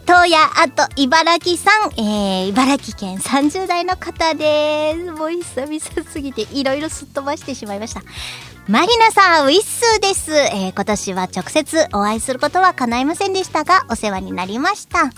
[0.06, 5.10] 東野あと茨城さん、えー、茨城県30代の方です。
[5.12, 8.02] もう久々すぎていろいろすっ飛ばしてしまいました。
[8.66, 10.34] マリナさん、ウィッスーです。
[10.34, 15.10] えー、今年は直接お会いすることは叶いませんでしたが、お世話になりました。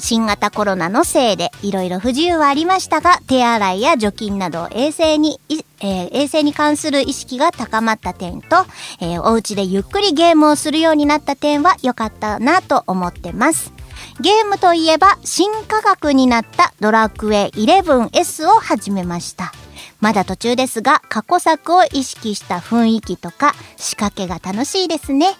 [0.00, 8.64] 新型コロナのせいでいろいろ不自由はありましたが、手洗いや除菌など衛生に、えー衛生に関する意識が高まった点と、
[9.00, 13.72] えーお家でゆっくりゲームをするようになった点は良かったなと思ってます。
[14.20, 19.52] ゲームといえば新価格になったドラクエ 11S を始めました。
[20.00, 25.34] まだ途中ですが過去作を意識した雰囲気とか仕掛けが楽しいですね。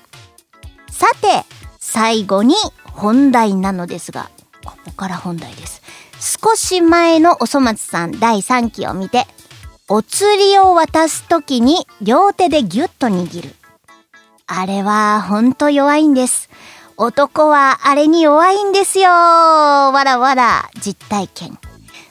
[0.91, 1.45] さて、
[1.79, 2.55] 最後に
[2.85, 4.31] 本題なのですが、
[4.71, 5.83] ここから本題です。
[6.43, 9.27] 少し前のおそ松さん第3期を見て、
[9.89, 13.55] お釣りを渡すときに両手でギュッと握る。
[14.47, 16.49] あれはほんと弱いんです。
[16.97, 19.09] 男はあれに弱いんですよ。
[19.11, 21.59] わらわら、実体験。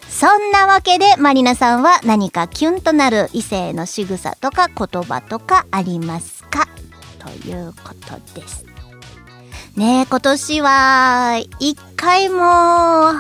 [0.10, 6.68] そんなわけで、マリナさんは何かキュンとなる異性の仕草とか言葉とかありますか？
[7.20, 8.66] ということです。
[9.80, 13.14] ね、今年は、一回も、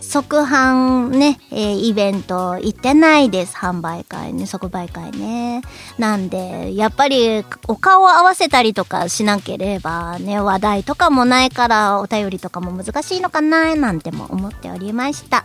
[0.00, 3.56] 即販ね、えーイベント行ってないです。
[3.56, 5.62] 販売会ね、即売会ね。
[5.98, 15.44] なんで、やっぱりお顔を合わせたりとかしなければね、話題とかもないからお便りとかも難しいのかななんても思っておりました。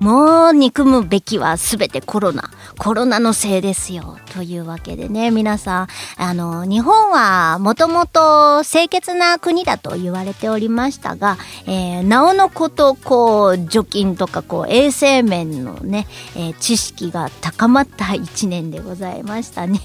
[0.00, 2.50] もう憎むべきはすべてコロナ。
[2.78, 4.18] コロナのせいですよ。
[4.32, 5.86] というわけでね、皆さん、
[6.16, 19.80] あの、日本はもともと清潔な国だと言われておりましたが、えーなおのこと、こう、除菌とか、こう、衛生面のね、えー知識が高まった一年でございましたね。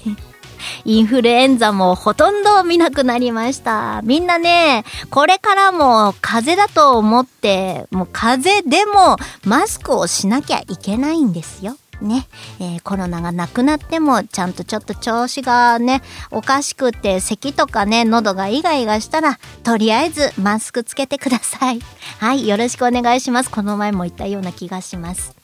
[0.84, 4.00] インフルエンザもほとんど見なくなりました。
[4.02, 11.76] みんなね、これからも風邪だと思って、もう風邪でもマスクをしなきゃいけないんですよ。
[12.00, 12.26] ね、
[12.58, 21.80] えーコロナがなくなってもちゃんとちょっと調子がねおかしくって咳とかね喉がイガイガしたらとりあえずマスクつけてください
[22.18, 25.36] はいよろしくお願いしますこの前も言ったような気がします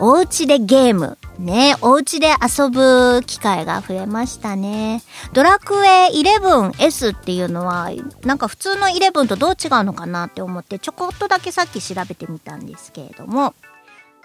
[0.00, 1.18] お家でゲーム。
[1.38, 5.02] ね、お家で遊ぶ機会が増えましたね。
[5.32, 7.90] ドラクエ 11S っていうのは、
[8.24, 13.54] なんか普通の11とどう違うのかなって思って、ちょこっとだけさっき調べてみたんですけれども、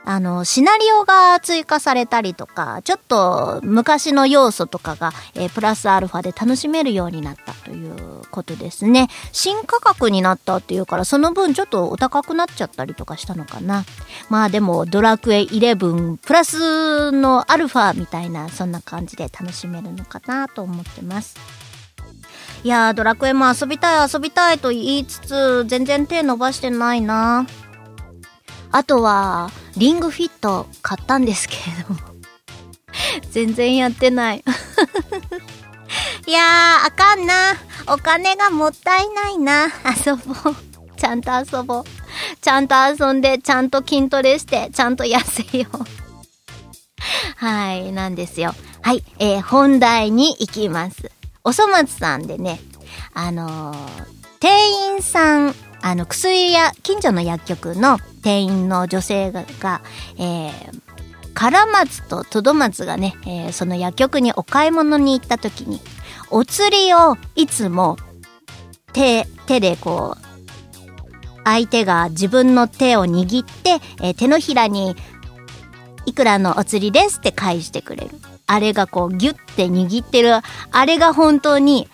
[0.07, 9.07] あの、シナリオが追加されたりとか、ちょっと昔の要素とかが、えープラスアルファで楽しめるようになったということですね。
[9.31, 13.85] 新価格になったっていうから、その分ちょっとお高くなっちゃったりとかしたのかな。
[14.29, 21.35] まあでも、ドラクエ11プラスのアルファみたいな、そんな感じで楽しめるのかなと思ってます。
[22.63, 27.45] いやー、ドラクエも遊びたい遊びたいと言いつつ、全然手伸ばしてないな。
[28.75, 31.99] あとは、リングフィット買ったんですけれども。
[33.31, 34.43] 全然やってない。
[36.27, 37.55] いやー、あかんな。
[37.87, 39.67] お金がもったいないな。
[40.05, 40.55] 遊ぼう。
[40.97, 41.83] ちゃんと遊ぼう。
[42.41, 45.85] ちゃんと遊んで、ちゃんと筋トレして、ちゃんと痩せよう。
[47.37, 48.53] はい、なんですよ。
[48.81, 51.09] はい、えー本題に行きます。
[51.45, 52.59] おそ松さんでね、
[53.13, 55.55] あのー店員さん、
[55.85, 59.81] あの、薬や、近所の薬局の店員の女性が、が
[60.17, 60.51] えー、
[61.35, 65.79] 唐松とトドマツがね、えーその薬局にお買い物に行った時に、
[66.31, 67.97] お釣りをいつも
[68.93, 70.21] 手、手でこう、
[71.43, 74.95] 相手が自分の手を握って、えー手のひらに、
[76.07, 78.09] いくらのお釣りですって返してくれる。
[78.47, 80.31] あれがこうギュッて握ってる、
[80.71, 81.87] あれが本当に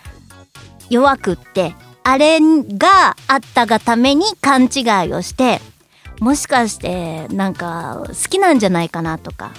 [0.88, 1.74] 弱くって、
[2.04, 5.60] あれがあったがために勘違いをして、
[6.20, 9.52] もしかしてなんか好きなんじゃないかなとか、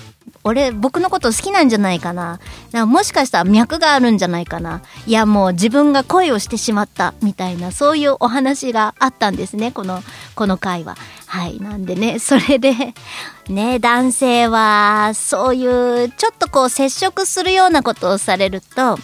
[0.45, 2.39] 俺、僕のこと好きなんじゃないかな。
[2.73, 4.81] なかもしかしたら脈があるんじゃないかな。
[5.07, 10.03] いや、もう自分が恋をしてしまった、みたいな、そういうお話があったんですね、この、
[10.35, 10.97] この回は。
[11.27, 11.59] はい。
[11.59, 12.93] なんでね、それで、
[13.47, 18.99] ね、男性は、そういう、ちょっとこう、接触するようなことをされると、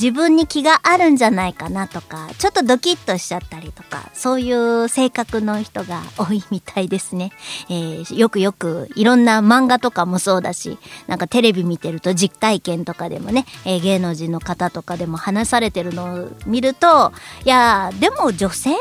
[0.00, 7.32] 自分に気があるんじゃないかなとか、ちょっとドキッとしちゃったりとか、そういう性格の人が多いみたいですね。
[7.68, 10.78] えーよくよくいろんな漫画とかもそうだし、
[11.08, 17.12] なんかテレビ見てると実体験とかでもね、えー芸能人の方とかでも話されてるのを見ると、
[17.44, 18.76] いや、でも女性も、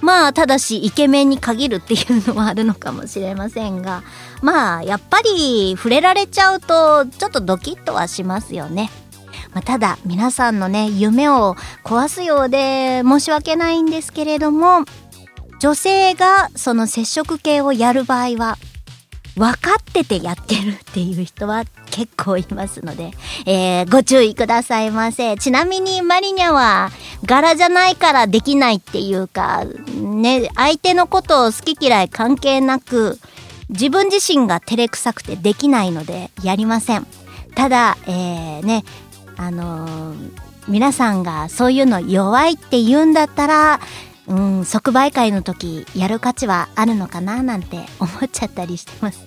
[0.00, 4.02] まあ、ただし、イケメンに限るっていうのはあるのかもしれませんが、
[4.42, 8.90] まあ、やっぱり触れられちゃうと、ちょっとドキッとはしますよね。
[9.54, 14.84] まあ、ただ皆さんのね夢を壊すようで申し訳ないんですけれども
[15.60, 18.58] 女性がその接触系をやる場合は
[19.36, 23.10] 分かっててやってるっていう人は結構いますので、
[23.46, 25.36] えーご注意くださいませ。
[25.36, 26.90] ちなみにマリニャは
[27.24, 33.18] 柄じゃないからできないっていうか、ね、相手のことを好き嫌い関係なく、
[33.70, 37.06] 自分自身が照れくさくてできないのでやりません。
[37.54, 38.84] ただ、えーね、
[39.36, 40.30] あのー
[40.66, 43.80] 皆さんがそういうの弱いって言うんだったら、
[44.26, 49.26] うん、即売会の時やる価値はあるのかななんて 思っちゃったりしてます。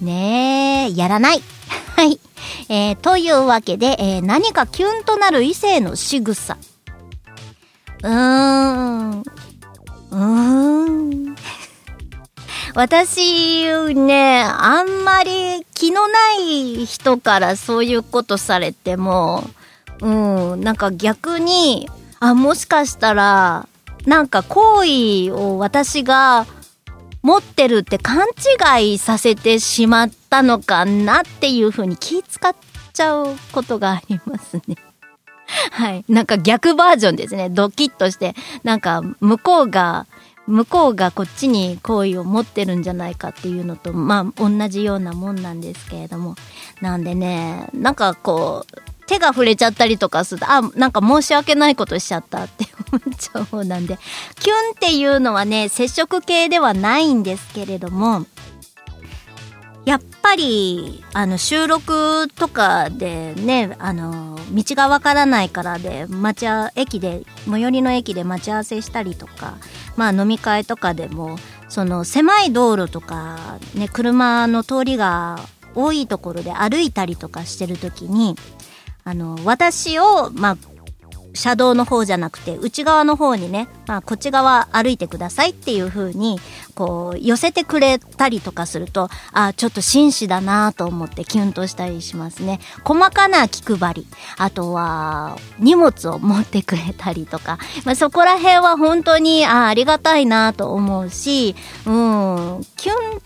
[0.00, 1.42] ねえ、やらない。
[1.96, 2.20] はい。
[2.68, 6.56] えーというわけで、えー何かキュンとなる異性の仕草。
[8.04, 9.20] うーん。
[9.20, 9.22] う
[10.10, 11.34] うーん。
[12.74, 19.44] 私ね、あんまり気のない人からそういうことされても、
[20.00, 23.68] うん、なんか逆に、あ、もしかしたら、
[24.06, 26.46] なんか好意を私が
[27.22, 28.26] 持ってるって勘
[28.78, 32.54] 違いさせてしまったのかなっていうふうに気使っ
[32.92, 34.76] ちゃうことがありますね。
[35.70, 36.04] はい。
[36.08, 37.48] なんか逆バージョンですね。
[37.50, 40.06] ドキッとして、なんか向こうが、
[40.46, 46.36] 向こうがこっちに好意を持ってるんじゃないかっていうのと、まあ同じようなもんなんですけれども。
[46.80, 53.98] なんでね、なんかこう、手が触れちゃったりとかすると、あ、なんか申し訳ないことしちゃったって思っちゃう方なんで、
[54.36, 58.26] キュンっていうのはね、接触系ではないんですけれども、
[59.84, 69.58] やっぱり、あの、収録とかでね、あの、道がわからないからで、待ち合駅で、最寄りの駅で待ち合わせしたりとか、
[69.96, 71.36] まあ飲み会とかでも、
[71.68, 75.38] その狭い道路とか、ね、車の通りが
[75.74, 78.36] 多いところで歩いたりとかしてるときに、
[79.04, 80.56] あの、私を、まあ、
[81.34, 86.40] 車道の方じゃなくて、内側の方にね、まあ、こっち側歩いてくださいっていう風に、
[86.74, 92.60] こう、寄せてくれたりとかすると、あちょっと紳士だなと思ってキュンとしたりしますね。
[92.84, 94.06] 細かな気配り。
[94.38, 101.56] あとは、荷物を持ってくれたりとか、まあ、そこら辺は本当に、あありがたいなと思うし、
[101.86, 103.18] うん、キュン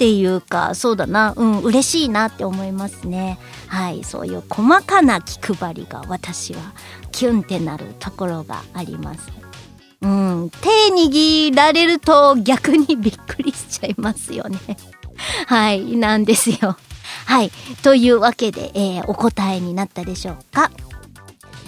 [0.00, 3.38] っていうか、そうだな、うん、嬉しいなって思いますね。
[3.70, 6.60] はい、そういう細かな気配りが私は
[7.12, 9.30] キュンってなるところがあります。
[10.02, 14.58] うん、手握られると逆にびっくりしちゃいますよね。
[15.46, 16.76] はい、なんですよ。
[17.26, 17.52] はい、
[17.84, 20.72] というわけで、えーお答えになったでしょうか。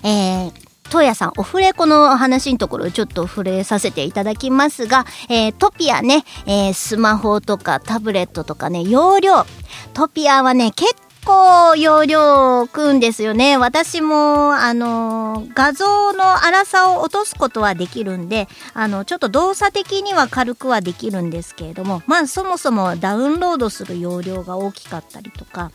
[0.03, 0.53] えー、
[0.91, 9.47] トヤさん、オフレコの話のところちょっと触れさせていただきますが、えートピアね、えースマホとかタブレットとかね、容量。
[9.95, 13.57] トピアはね、結構容量食うんですよね。
[13.57, 25.71] 私も、あの、画像の粗さを落とすことはできるんで、あの、ちょっと動作的には軽くはできるんですけれども、まあそもそもダウンロードする容量が大きかったりとか、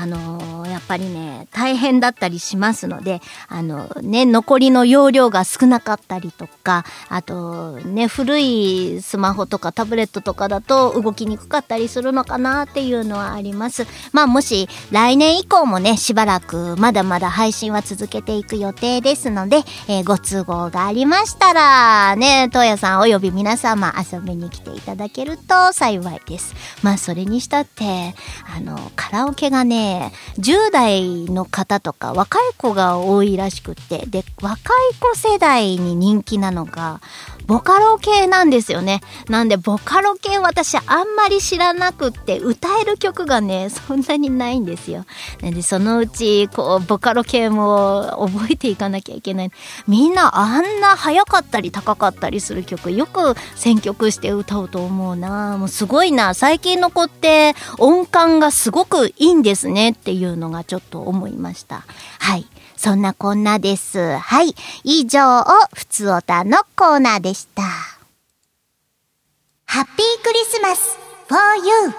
[0.00, 13.86] あのーやっぱりね、大変だったりしますので、あのね、残りの容量が少なかったりとか、あとね、古いスマホとかタブレットとかだと動きにくかったりするのかなっていうのはあります。
[14.12, 26.54] まあもし来年以降もね、しばらくまだまだ配信は続けていく予定ですので、えーご都合がありましたら、ね、東野さんおよび皆様遊びに来ていただけると幸いです。
[26.82, 28.14] まあそれにしたって、
[28.56, 29.83] あの、カラオケがね、
[30.38, 37.00] 10代の方とか若い子が多いらしくて、で、若い子世代に人気なのが、
[37.46, 39.00] ボカロ系なんですよね。
[39.28, 45.04] なんで、ボカロ系私あんまり知らなくって、歌える曲がね、そんなにないんですよ。
[45.42, 49.50] なんで、そのうち、こう、ボカロ系も覚えていかなきゃいけない。
[49.86, 55.56] みんなあんな速かったり高かったりする曲、よく選曲して歌うと思うな。
[55.58, 56.34] もうすごいな。
[56.34, 61.84] 最近の子って音感がすごくいいんですねっていうのがちょっと思いました。
[62.18, 62.46] はい。
[62.84, 64.18] そんなこんなです。
[64.18, 64.54] はい。
[64.84, 67.62] 以上、ふつおたのコーナーでした。
[69.64, 71.94] ハッピークリスマス for you!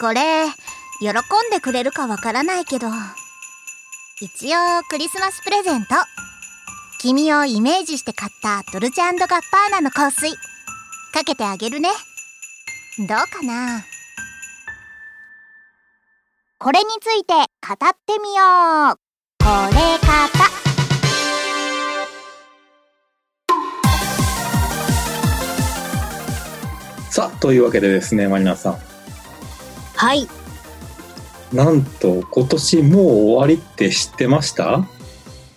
[0.00, 0.46] これ、
[0.98, 2.88] 喜んでくれるかわからないけど、
[4.20, 5.94] 一応クリスマスプレゼント。
[7.00, 10.32] 君をイメージして買ったドルチェガッパーナの香水。
[11.12, 11.90] かけてあげるね。
[12.98, 13.84] どうかな？
[16.58, 17.46] これについて語っ
[18.06, 18.96] てみよう。
[19.44, 20.26] これ方。
[27.10, 28.78] さあ、というわけでですね、マリナさん。
[29.96, 30.26] はい。
[31.52, 34.88] なんと、今年もう終わりって知ってました？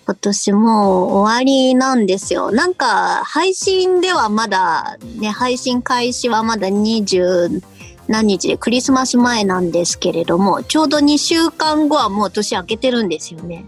[0.06, 2.52] 今年もう終わりなんですよ。
[2.52, 7.62] なんか、配信ではまだ、ね、配信開始はまだ20
[8.10, 8.57] 何日で？
[8.57, 13.66] クリスマス前なんですけれども、ちょうど2週間後はもう年明けてるんですよね。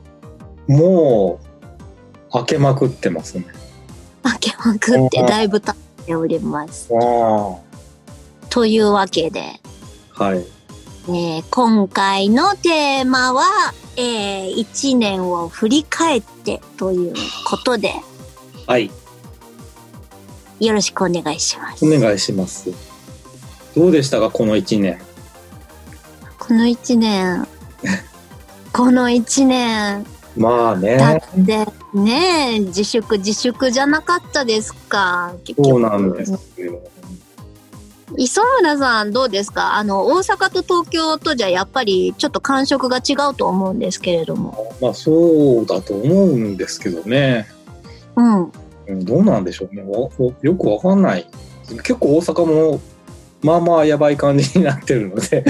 [0.67, 1.39] も
[2.29, 3.45] う、開けまくってますね。
[4.25, 6.89] 明けまくってだいぶ経っております。
[6.91, 7.55] あ
[8.49, 9.59] というわけで、
[10.15, 10.23] あ。
[10.23, 10.39] はい。
[10.39, 13.43] えー今回のテーマは、
[13.95, 17.13] えー、1年を振り返ってという
[17.47, 17.93] ことで、
[18.65, 18.89] はい。
[20.59, 21.89] よろしくお願いしますお。
[21.89, 22.90] 願いします。
[23.75, 24.99] どうでしたか、この1年？
[26.39, 27.47] この1年、
[28.73, 30.05] この1年、
[30.35, 30.97] まあね。
[30.97, 31.65] だって
[31.97, 36.39] ね自粛自粛じゃなかったですか結そうなんですよ。
[38.17, 39.75] 磯村さんどうですか？
[39.75, 47.47] あの大阪と東京とじゃやっぱりちょっと感触が違うと思うんですけれどもまあそうだと思うんですけどね。
[48.15, 49.83] うんうんどうなんでしょうね。
[49.83, 50.09] わ
[50.41, 51.25] よくわかんない。
[51.83, 52.81] 結構大阪も、
[53.43, 55.43] まあまあやばい感じになってるので。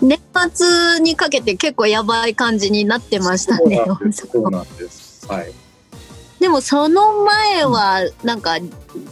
[0.00, 0.20] 年
[0.52, 3.82] 末にかけて結構やばい感じになってましたね。
[4.12, 5.26] そうなんです。
[5.26, 5.52] はい。
[6.40, 8.58] でもその前はなんか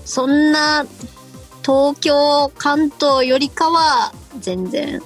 [0.05, 0.85] そんな
[1.62, 5.01] 東京関東よりかは全然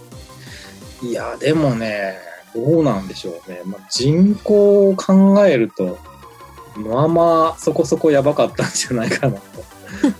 [1.03, 2.17] いや、でもね、
[2.55, 3.61] どうなんでしょうね。
[3.65, 5.99] まあ、人口を考えると、
[6.77, 9.61] まあまあそこそこやばかったんじゃないかなと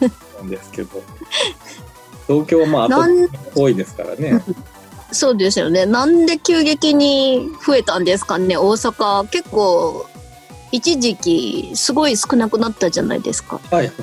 [0.01, 1.03] 思うんですけど。
[2.27, 2.89] 東京はまあ、
[3.55, 4.43] 多いですからね。
[5.13, 5.87] そうですよね。
[5.87, 9.27] なんで急激に増えたんですかね大阪。
[9.29, 10.07] 結構
[10.73, 13.61] 一時期すごい少なくなったじゃないですか。
[13.71, 14.01] はいはい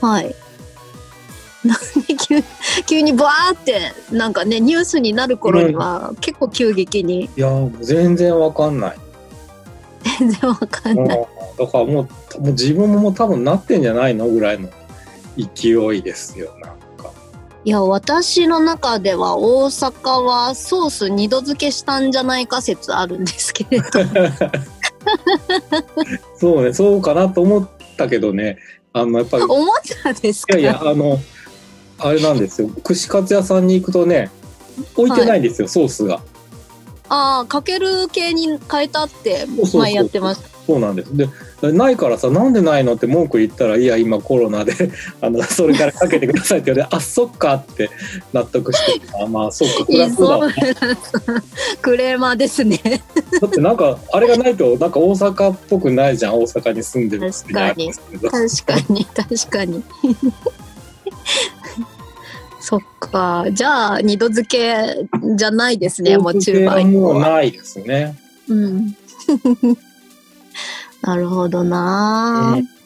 [0.00, 0.24] はい。
[0.24, 0.34] はい。
[1.64, 2.42] なんで急
[2.86, 7.30] 急にバーってなんかねニュースになる頃には結構急激に。
[7.36, 7.50] いや、
[7.80, 8.96] 全然わかんない。
[10.18, 11.26] 全然わかんない。
[11.58, 12.08] だからもうも
[12.48, 14.70] う自分ももう多分なってんじゃないのぐらいの
[15.36, 16.81] 勢いですよなんか
[17.64, 23.86] いや私の中では大阪はソース二度漬けしたんじゃないか説あるんですけれど。
[26.36, 28.58] そうねそうかなと思ったけどね。
[28.92, 29.44] あのやっぱり。
[29.44, 30.54] い思ったんですか？
[30.54, 31.18] やいやあの
[31.98, 32.68] あれなんですよ。
[32.82, 34.30] 串カツ屋さんに行くとね
[34.96, 36.20] 置いてないんですよ、ソースが。
[37.08, 41.16] ああかける系に変えたって前やってましたそうなんです。
[41.16, 41.28] で
[41.72, 44.72] ないからさなんでないのって文句言ったらいや今コロナで
[45.20, 47.90] あのそれからかけてくださいって言われて あそっかって
[48.32, 50.16] 納得してあまあそっかプラス
[51.82, 52.80] クレーマーですね。
[53.40, 57.92] だってなんかあれがないとなんか大阪っぽくないじゃん大阪に住んでる確かに。
[57.92, 58.30] 確
[58.88, 59.04] かに。
[59.06, 59.84] 確かに。
[62.60, 63.46] そっか。
[63.52, 65.06] じゃあ二度漬け
[65.36, 68.16] じゃないですねもう中盤もうはないですね。
[68.48, 68.96] うん
[71.02, 72.82] なるほどな、うん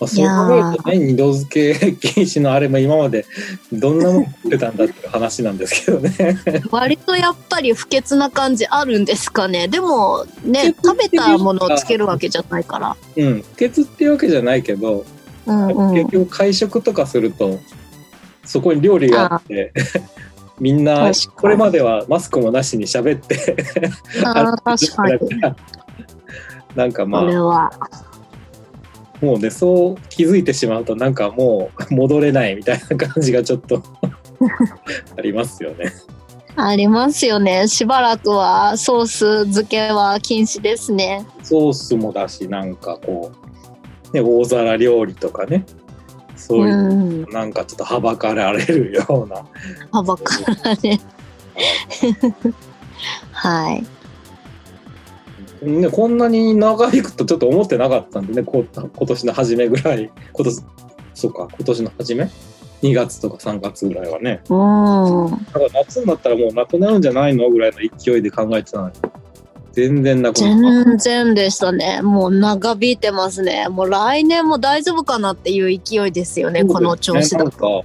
[0.00, 3.26] まあ、そう考えるとね二度漬け禁止のあれも今まで
[3.70, 6.38] どんなもん食ってたんだっていう話なんですけどね。
[6.72, 9.68] 割とやっぱり不潔な感じあるんですかね。
[9.68, 12.96] でもね食べたものをつけるわけじゃないから。
[13.14, 15.04] うん、不潔っていうわけじゃないけど、
[15.46, 15.94] うんうん。
[15.94, 17.58] 結局会食とかすると
[18.44, 19.72] そこに料理があって
[20.58, 23.56] みんなこれまではマスクもなしに喋って
[24.24, 25.54] あー確かに
[26.74, 27.70] なんかまあこれは。
[29.20, 33.82] もうねそう気づいてしまうとなんかもう戻れないみたいな感じがちょっと
[35.18, 35.92] ありますよね。
[36.56, 37.68] ありますよね。
[37.68, 41.26] しばらくはソース漬けは禁止ですね。
[41.42, 43.30] ソースもだしなんかこ
[44.12, 45.64] う、ね、大皿料理とかね。
[46.36, 47.22] そういう、うん。
[47.30, 49.44] なんかちょっとはばかられるような。
[49.92, 51.00] はばからね
[53.32, 53.99] はい
[55.62, 60.10] ね、こんなに長引くとちょっと思ってなかったんでねこう今年の初めぐらい。
[60.32, 60.62] 今年
[61.14, 62.30] そうか今年の初め
[62.82, 64.42] ？2月とか3月ぐらいはね。
[64.48, 65.44] うん。
[65.44, 68.94] だから夏になったらもうなくなるんじゃないのぐらいの勢いで考えてたのに。
[69.72, 72.00] 全然なくなっ全然でしたね。
[72.02, 73.68] もう長引いてますね。
[73.68, 77.82] もう来年も大丈夫かなっていう勢いですよねたこの調子だなんか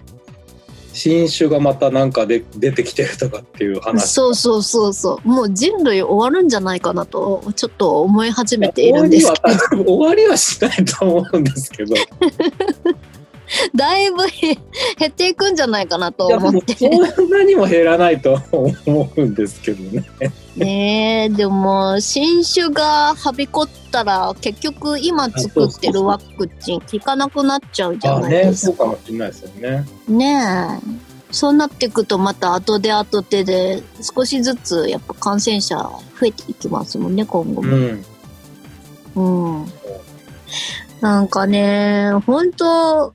[0.95, 4.13] 新種がまたなんかで出てきてるとかっていう話。
[4.13, 11.95] そうそうそうそうもう人類終わるんじゃないかなとちょっと思い始めているんですけど終わりは多分終わりはしないと思うんですけど
[13.75, 14.55] だいぶへ
[14.97, 20.03] 減っていくんじゃないかなと思ってそんなにも減らないと思うんですけどね
[20.55, 28.77] ねえでも新種がはびこったら結局今作ってるワクチン効かなくなっちゃうじゃあないねそうですか。
[28.77, 37.75] かもしれないですよねねえそうなっていくとまた後で後手で少しずつやっぱ感染者増えていきますもんね今後うも。
[37.75, 38.05] ん
[39.15, 39.71] うん。
[41.01, 43.13] なんかね本当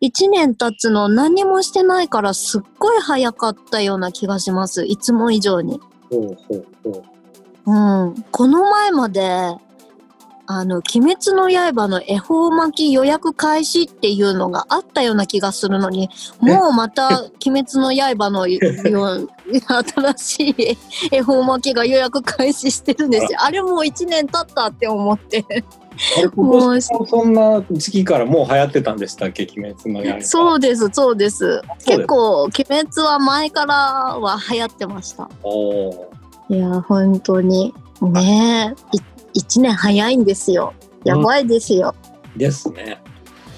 [0.00, 4.86] 一年経つの何もしてないからすっごい早かったような気がします。
[4.86, 5.78] いつも以上に。
[6.10, 7.20] ほうほうほう。
[7.66, 9.54] うん、この前まで、
[10.52, 17.06] あの、鬼滅の刃の恵方巻き予約開始っていうのがあったような気がするのに、もうまた
[17.46, 18.58] 鬼滅の刃のよ
[19.48, 20.78] 新しい
[21.14, 23.38] 恵方巻きが予約開始してるんですよ。
[23.42, 25.44] あれもう1年経ったって思って。
[26.18, 29.46] あれもそんな時期からもう流行ってたんでしたっけ？
[29.56, 31.62] 鬼滅の刃そうです、そうです。
[31.86, 33.74] 結構、鬼滅は前から
[34.18, 35.28] は流行ってました。
[36.48, 37.72] いや、本当に。
[38.02, 38.96] ねえ、
[39.34, 40.72] い一年早いんですよ。
[41.04, 41.94] やばいですよ。
[42.36, 43.00] ですね。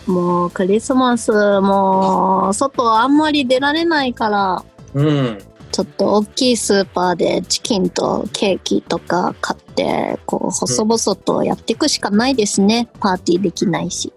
[0.06, 4.64] もうクリスマスもう外あんまり出られないから、
[4.94, 5.38] うん。
[5.70, 12.88] ちょっと大きいスーパーでチキンとケーキとか買って、こう細々とやっていくしかないですね。
[13.00, 14.12] パーティーできないし。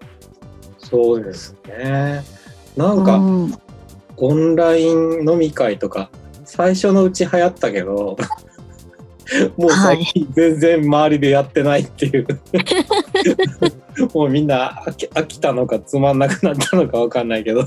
[0.78, 2.22] そうですね。
[2.76, 3.58] なんうか、ん、
[4.18, 6.10] オンライン飲み会とか、
[6.44, 8.16] 最初のうち流行ったけど、
[9.56, 12.26] もう最近全然周りでやってないっていう。
[14.14, 17.66] もうみんな飽きたのかつまんなくなったのかわかんないけど。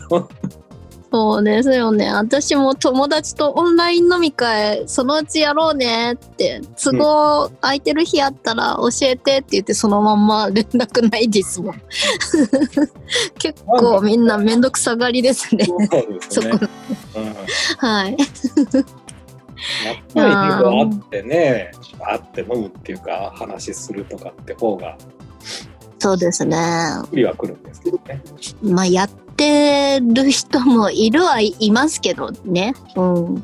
[1.12, 2.12] そうですよね。
[2.14, 11.82] 私も友達とオンライン飲み会、そのうちやろうねって、都合空いてる日あったら教えてって言ってそのまんま連絡ないですもん。
[13.40, 15.66] 結構みんなめんどくさがりですね。
[15.66, 16.52] そすね。
[16.52, 16.68] そこ
[17.16, 17.36] うん
[17.78, 18.18] はい。
[19.86, 24.98] やっぱり会ってね、会って飲むっていうか、話するとかって方が、
[26.00, 26.58] そうですね。
[26.58, 28.22] は来るんですけどね。
[28.62, 32.74] まあやってる人もいるはいますけどね。
[32.96, 33.44] うん。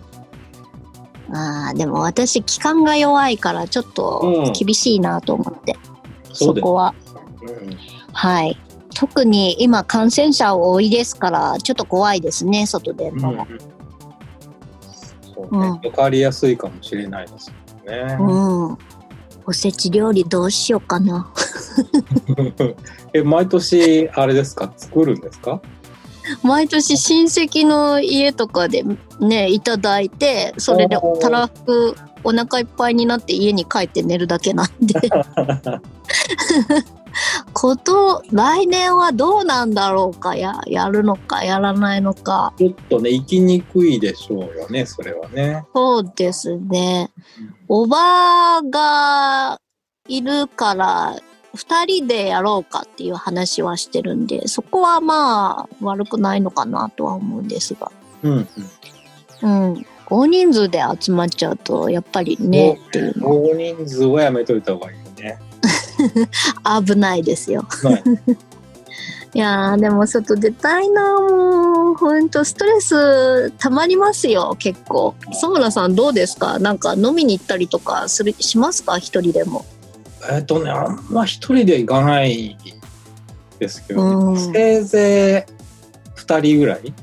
[1.34, 5.78] ああ、でも私気管が弱いからちょっと厳しいなと思って、
[6.24, 6.45] そです。
[6.45, 6.93] そうこは。
[7.41, 8.57] うんはい。
[8.95, 13.47] 特に今感染者多いですから、ちょっと怖いですね、外でのも。
[15.36, 17.51] そうね、うんかかりやすいかもしれないです
[17.86, 18.17] よね。
[18.19, 18.23] う
[18.71, 18.77] ん。
[19.47, 21.31] おせち料理どうしようかな。
[23.13, 25.61] え、毎年あれですか、作るんですか？
[26.41, 28.83] 毎年親戚の家とかで
[29.19, 31.95] ね、いただいて、それでたらふく
[32.26, 34.99] お腹いっぱいになって家に帰って寝るだけなんで。
[37.53, 40.36] こと、来年はどうなんだろうか？
[40.36, 41.45] や、やるのか？
[41.45, 42.53] やらないのか？
[42.57, 45.63] ちょっとね、行きにくいでしょうよね、それはね。
[45.73, 47.11] そうですね。
[47.69, 49.57] おばが
[50.09, 51.15] いるから、
[51.55, 57.89] 二人でやろうかっていう話はしてるんで、そこはまあ悪くないのかなとは思うんですが。
[58.23, 58.47] うん、
[59.41, 59.63] うん。
[59.73, 59.86] うん。
[60.10, 65.39] 大人数で集まっちゃうと、やっぱりね、っていうの大人数はやめといた方がいいね。
[66.86, 67.66] 危ないですよ。
[67.84, 68.03] はい
[69.34, 71.95] いやー、でも外出たいなもう。
[71.95, 75.14] ほんと、ストレス溜まりますよ、結構。
[75.30, 76.58] 磯村さんどうですか？
[76.60, 78.97] なんか飲みに行ったりとかする、しますか？
[78.97, 79.66] 一人でも。
[80.32, 82.58] えっとね、あんま一人で行かない
[83.60, 85.51] ですけど、うんせいぜい
[86.14, 86.93] 二人ぐらい。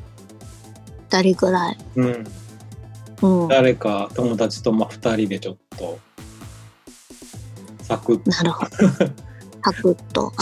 [1.11, 1.79] 二人ぐらい。
[1.97, 2.27] うん。
[3.23, 3.49] うん。
[3.49, 5.99] 誰か友達とまあ二人でちょっと
[7.83, 8.71] サクッとなるほど。
[9.63, 10.33] パクッと。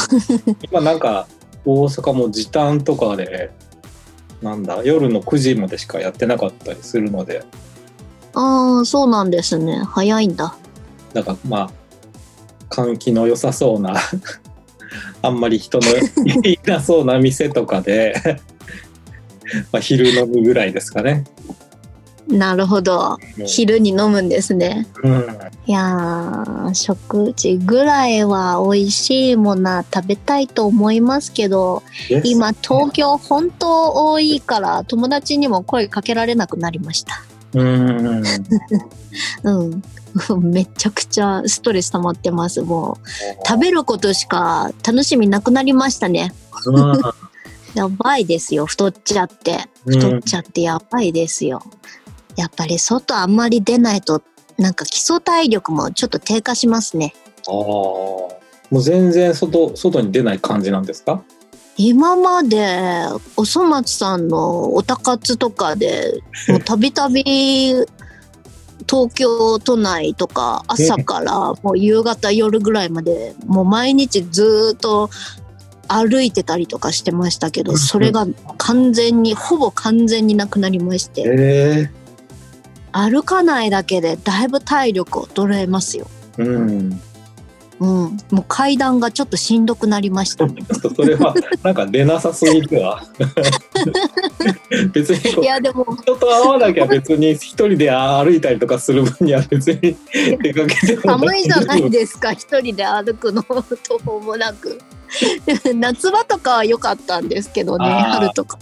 [0.62, 1.26] 今なんか
[1.64, 3.50] 大阪も時短とかで
[4.42, 7.44] なんだ夜の9時までしかやってなかったりするので
[8.34, 9.82] ああ、そうなんですね。
[9.84, 10.56] 早いんだ。
[11.12, 11.70] だからまあ
[12.70, 13.96] 換気の良さそうな
[15.22, 15.86] あんまり人の
[16.46, 18.14] いなそうな店とかで
[19.72, 21.24] まあ昼飲むぐらいですかね。
[22.30, 23.18] なるほど。
[23.46, 24.86] 昼に飲むんですね。
[25.02, 25.12] うん、
[25.66, 37.22] いやー、食事ぐらいは美味しいもの食べたいと思いますけど、です今東京本当多いから友達にも声かけられなくなりました。
[37.54, 38.22] うん
[39.42, 39.82] うん。
[40.40, 42.62] めちゃくちゃストレス溜まってます。
[42.62, 46.34] もう食べることしか楽しみなくなりましたね。
[46.66, 47.00] うん
[47.74, 48.66] やばいですよ。
[48.66, 49.60] 太っちゃって。
[49.86, 51.62] 太っちゃってやばいですよ。
[52.36, 54.22] やっぱり外あんまり出ないと、
[54.58, 57.14] なんか基礎体力もちょっと低下しますね。
[57.48, 58.30] ああも
[58.72, 61.22] う全然外外に出ない感じなんですか？
[61.76, 63.06] 今まで
[63.36, 66.20] おそ松さんのおたかつとかで
[66.66, 75.08] たびたび東京都内とか朝からもう夕方夜ぐらいまでもう毎日ずーっと
[75.88, 78.26] 歩いてたりとかしてましたけどそれが
[78.58, 81.24] 完全にほぼ完全になくなりまして。
[81.26, 81.90] え
[82.92, 86.06] 歩かないだけでだいぶ体力衰えますよ。
[86.38, 87.00] えうん。
[87.80, 90.46] うん、もう階段がちょっとしんどくなりました。
[90.46, 90.62] ね。
[90.62, 93.02] ちょっとそれはなんか出なさすぎては。
[94.92, 95.86] 別にこいうやでも。
[96.02, 99.96] 人と会わなきゃ別に一人で歩いたりとかする分には別に
[100.42, 103.42] 出かけても寒いじゃないですか一人で歩くの。
[103.42, 104.78] 途方もなく
[105.74, 108.58] 夏場とかは良かったんですけどね春とか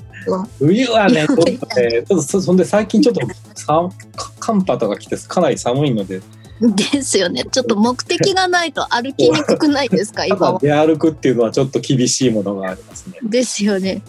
[0.58, 1.56] 冬はねちょっとね。
[1.56, 3.20] ちょっとそそんで最近ちょっと
[3.54, 6.20] さか寒波とか来てかなり寒いので。
[6.60, 7.44] ですよね。
[7.44, 10.52] ちょっと目的がないと歩きにくくないですか た今は。
[10.54, 13.18] だ出歩くっていうのはちょっと厳しいものがありますね。
[13.22, 14.02] ですよね。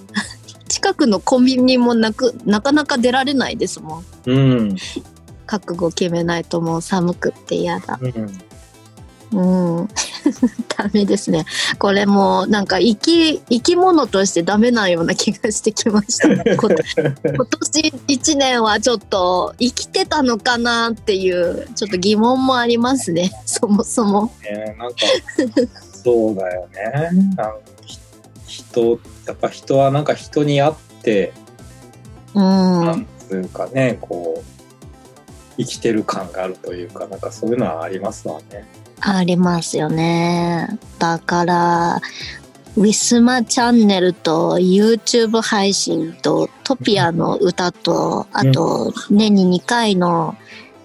[0.67, 4.05] 近くのコンビニもなくなかなか出られないですもん。
[4.25, 4.75] うん、
[5.45, 7.99] 覚悟決めないともう寒くって嫌だ。
[8.01, 8.39] うん、
[9.31, 9.89] うん。
[10.77, 11.45] ダメですね。
[11.77, 16.29] これもうなんか生き、生き物としてダメなような気がしてきました。
[16.57, 16.69] こ
[17.23, 23.31] 今年一年はちょっと生きてたのかなっていう、ちょっと疑問もありますね。
[23.45, 24.31] そもそも。
[24.41, 24.97] ねなんか
[26.03, 27.55] そうだよねなん
[28.47, 30.73] 人やっぱ人はなんか人に会っ
[31.03, 31.33] て、
[32.33, 32.41] うん。
[32.41, 34.59] なんつうかねこう
[35.57, 38.65] 生きてる感があるというかなんかそういうのはありますわね。
[39.01, 40.79] ありますよね。
[40.99, 42.01] だから、
[42.75, 50.35] ウィスマチャンネルと YouTube 配信とトピアの歌と、あと年に2回の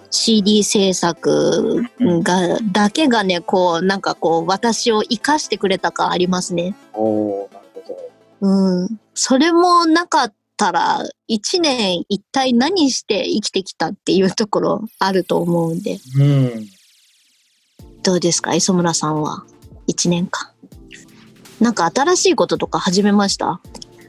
[0.09, 6.75] CD 制作が、だけがね、こう、なんかこう、私を生かしてくれたかありますね。
[6.93, 7.97] おおなるほど。
[8.41, 8.99] うん。
[9.13, 15.97] それもなかったら、1年一体何して生きてきたっていうところあると思うんで。
[16.17, 16.67] うん
[18.05, 18.53] どうですか？
[18.53, 19.43] 磯村さんは
[19.87, 20.51] ？1年間。
[21.59, 23.59] なんか新しいこととか始めました？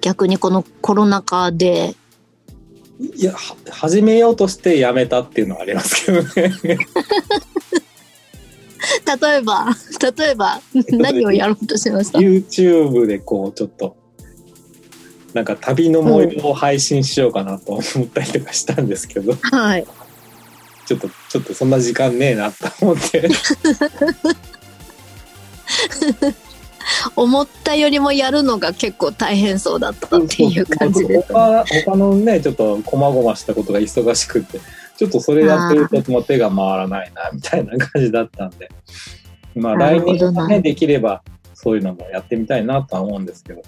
[0.02, 1.94] 逆にこのコロナ禍で。
[3.16, 6.28] いやは始めようとしてやめたっていうのはありますけどね。
[9.20, 9.74] 例えば？
[10.18, 10.60] 例えば？
[10.90, 13.96] 何をやろうとしました？YouTube でこうちょっと
[15.32, 19.86] なんか旅の模様を配信しようかなと思ったりとかしたんですけど、はい
[20.86, 23.28] ちょっとちょっとそんな時間ねえなと思って。
[27.16, 31.32] 思ったよりもやるのが結構大変そうだったっていう感じです。
[31.32, 34.60] 他他のねちょっと細々したことが忙しくって
[34.96, 38.70] ちょっとそれやってるともう手が回らないなみたいな感じだったんで。
[39.56, 41.22] まあ来年はねできれば
[41.54, 43.62] そういうのもやってみたいなとは思うんですけど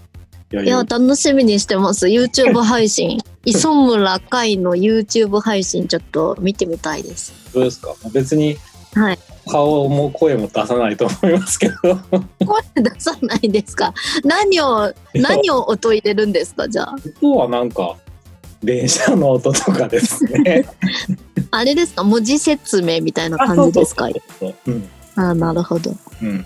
[0.52, 0.78] 余いや。
[0.78, 2.06] 裕楽しみにしてます。
[2.06, 3.18] YouTube 配信。
[3.44, 7.32] 磯村海の YouTube 配信ちょっと見てみたいです。
[7.54, 7.94] どうですか？
[8.12, 8.56] 別に
[8.94, 9.18] はい。
[9.50, 11.76] 顔も声も出さないと思いますけど。
[12.44, 13.94] 声出さないですか？
[14.24, 16.68] 何を何を音入れるんですか？
[16.68, 16.96] じゃあ。
[17.22, 17.96] 今日はなんか
[18.62, 20.66] 電車の音とかですね。
[21.50, 22.04] あれですか？
[22.04, 24.08] 文字説明みたいな感じですか？
[24.66, 24.88] うん。
[25.14, 25.94] あなるほど。
[26.22, 26.44] うん、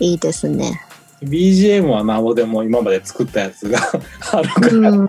[0.00, 0.80] いいですね。
[1.22, 3.78] BGM はなおでも今まで作ったやつが
[4.32, 5.08] あるから、うん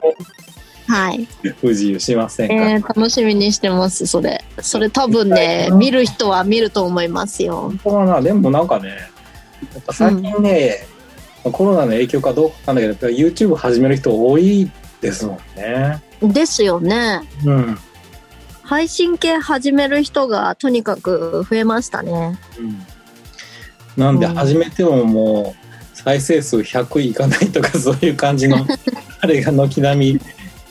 [0.87, 1.25] はい。
[1.61, 4.43] 不自由しませんか、えー、楽しみにしてます、それ。
[4.59, 7.71] それ多分ね、見る人は見ると思いますよ。
[7.85, 8.89] なでもなんかね
[9.73, 10.85] やっぱ最近ね、
[11.43, 16.01] コロナの影響かどうかわかんないけど YouTube 始める人多いですもんね。
[16.21, 17.21] ですよね。
[17.45, 17.77] うん
[18.63, 22.39] 配信系始める人がとにかく増えましたね。
[22.57, 22.85] うん
[23.97, 25.60] なんでうん始めてももう
[26.03, 28.65] 再生数100いかないとかそういう感じの
[29.21, 30.21] あれが軒並み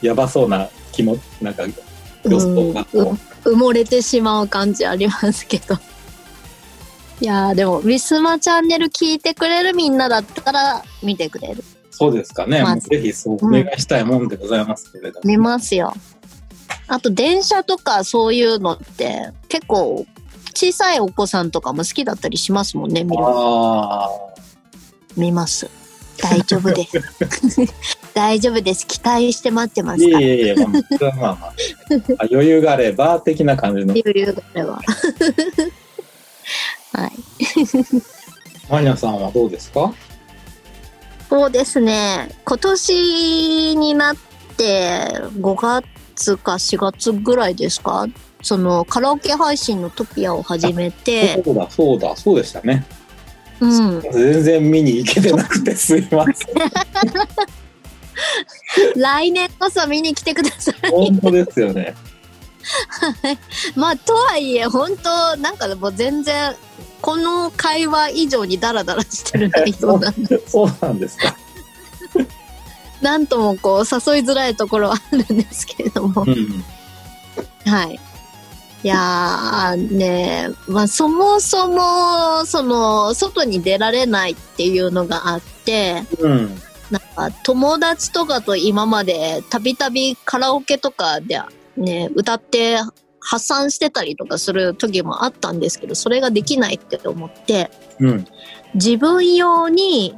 [0.03, 1.64] やばそうな気もなんか
[2.24, 2.85] 予想が
[3.45, 5.76] 埋もれてしまう感じありますけど。
[7.22, 11.62] いやーでも、ウィスマチャンネル聞いてくれるみんなだったら見てくれる。
[11.91, 12.62] そうですかね。
[12.62, 15.20] まぜひそうお願いしたいもんでございますけれども。
[15.24, 15.93] 見ますよ。
[16.89, 20.07] あと電車とかそういうのって結構
[20.55, 23.22] 小さいお子さんとかも好きだったりしますもんね、見る。
[23.22, 24.09] あ
[25.17, 25.69] 見ます。
[26.23, 27.01] 大丈夫です。
[28.15, 28.87] 大丈夫です。
[28.87, 29.97] 期待して待ってまあ。
[29.97, 30.21] すから。
[30.21, 31.55] いえいえいえ、まあ、それはまあまあ、
[32.19, 33.95] あ 余裕があれば、的な感じの。
[33.95, 34.81] 余裕があれば。
[36.93, 37.13] はい。
[38.69, 39.93] マニアさんはどうですか？
[41.29, 42.29] そうですね。
[42.45, 44.17] 今年になっ
[44.57, 45.07] て
[45.41, 45.83] 5
[46.15, 48.07] 月か4月ぐらいですか？
[48.43, 52.85] そのカラオケ配信のトピアを始めて、そうだ、そうだ、そうでしたね。
[53.61, 54.01] うん。
[54.13, 56.55] 全然見に行けてなくてすいません。
[58.97, 60.91] 来年こそ見に来てください。
[60.91, 61.95] 本当ですよね。
[63.75, 66.55] まあ、とはいえ、本当なんかもう全然、
[67.01, 71.35] この会話以上にダラダラしてる内容なんで、 そうなんですか。
[73.01, 76.31] なんともこう、誘いづらいところはあるんですけれどもう。
[76.31, 76.65] ん。
[77.65, 77.99] はい。
[78.83, 86.59] いやーねまあそもそも、その、外に出られないっていうのがあって、うん。
[86.91, 91.41] なんか友達とかと今までたびたびカラオケとかで
[91.76, 92.78] ね、歌って
[93.20, 98.26] 発散してたりとかする時もあったんですけど、それができないって思って、うん。
[98.74, 100.16] 自分用に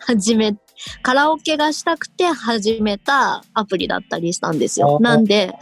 [0.00, 0.56] 始め、
[1.02, 4.98] カラオケがしたくて始めたアプリだったりしたんですよ。
[5.00, 5.54] なんで、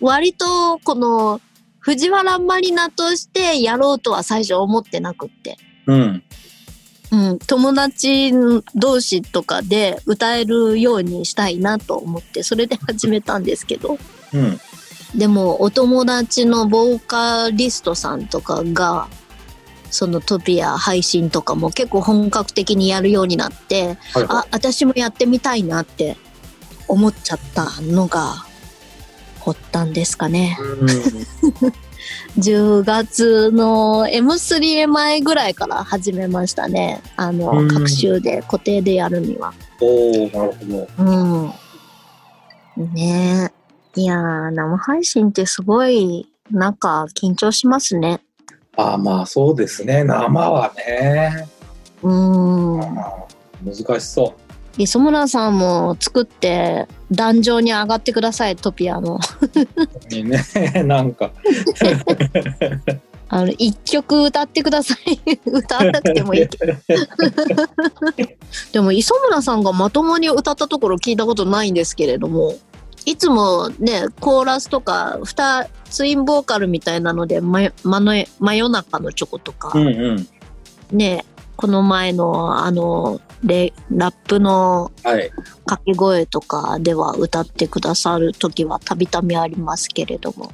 [0.00, 1.40] 割とこの
[1.84, 5.58] 藤原マリナとしてやろうとは最初思ってなくって。
[5.86, 6.22] うん。
[7.12, 8.32] うん、友達
[8.74, 13.98] 同士とかで歌えるようにしたいなと思って、それで始めたんですけど、
[14.32, 14.58] うん。
[15.14, 19.06] でもお友達のボーカリストさんとかが、
[19.90, 26.16] そのトピア配信とかも結構本格的にやるようになって、はいあ、私もやってみたいなって
[26.88, 28.46] 思っちゃったのが
[29.44, 30.56] 発端ですかね。
[30.60, 30.88] うん
[32.38, 37.00] 10月の M3 前ぐらいから始めましたね。
[37.16, 39.54] あの、うん各週で固定でやるには。
[39.80, 40.88] おおなるほど。
[42.76, 42.92] うん。
[42.94, 43.50] ね
[43.96, 44.00] え。
[44.00, 48.20] いやー、生配信ってすごい、なんか緊張しますね。
[48.76, 51.48] ああまあそうですね生はね、
[52.02, 52.78] うん。
[52.78, 53.26] まあ
[53.64, 54.34] 難しそ
[54.76, 59.18] 磯村さんも作って、壇上に上がってください、トピアの。
[60.10, 60.42] ね
[60.84, 61.30] なんか
[63.28, 65.18] あの、一曲歌ってください。
[65.46, 66.74] 歌わなくてもいいけど。
[68.72, 72.54] でも、磯村さんがまともに歌ったところ聞いたことないんですけれども、
[73.06, 80.28] いつもね、コーラスとか、二、ツインボーカルみたいなので、ま、まの真夜中のチョコとか、うんうん
[80.92, 81.24] ね、
[81.56, 85.30] この前の、あの、レラップのはい。
[85.66, 90.50] 掛け声とかでは歌ってくださる時はたびたびありますけれども。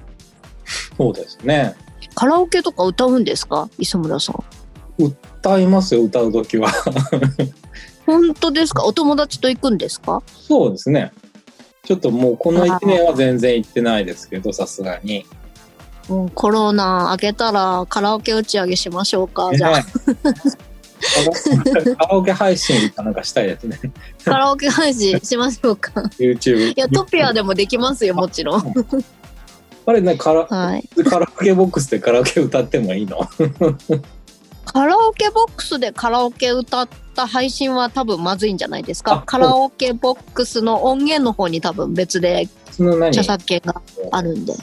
[0.96, 1.74] そうですね。
[2.14, 3.68] カラオケとか歌うんですか？
[3.78, 4.44] 磯村さん。
[4.98, 6.68] 歌いますよ歌う時は。
[8.06, 8.84] 本当ですか？
[8.84, 10.22] お友達と行くんですか？
[10.26, 11.12] そうですね。
[11.84, 15.24] ちょっともうこの1年は全然行ってないですけどさすがに。
[16.08, 19.50] もうコロナ明けたらカラオケ打ち上げしましょうか。
[19.54, 19.84] じゃあ、ね
[21.96, 23.78] カラオケ配信かなんかしたいですね
[24.24, 25.92] カラオケ配信しましょうか。
[26.18, 28.74] YouTube いや、トピアでもできますよ、もちろん。
[29.86, 30.88] あれねカラはい。
[31.04, 33.18] カラオケボックスでカラオケ歌ってもいいの？
[34.66, 39.14] カラオケボックスでカラオケ歌った配信は多分まずいんじゃないですか？
[39.14, 39.22] あ。
[39.22, 42.48] カラオケボックスの音源の方に多分別で
[42.78, 43.82] 著作権が
[44.12, 44.54] あるんで。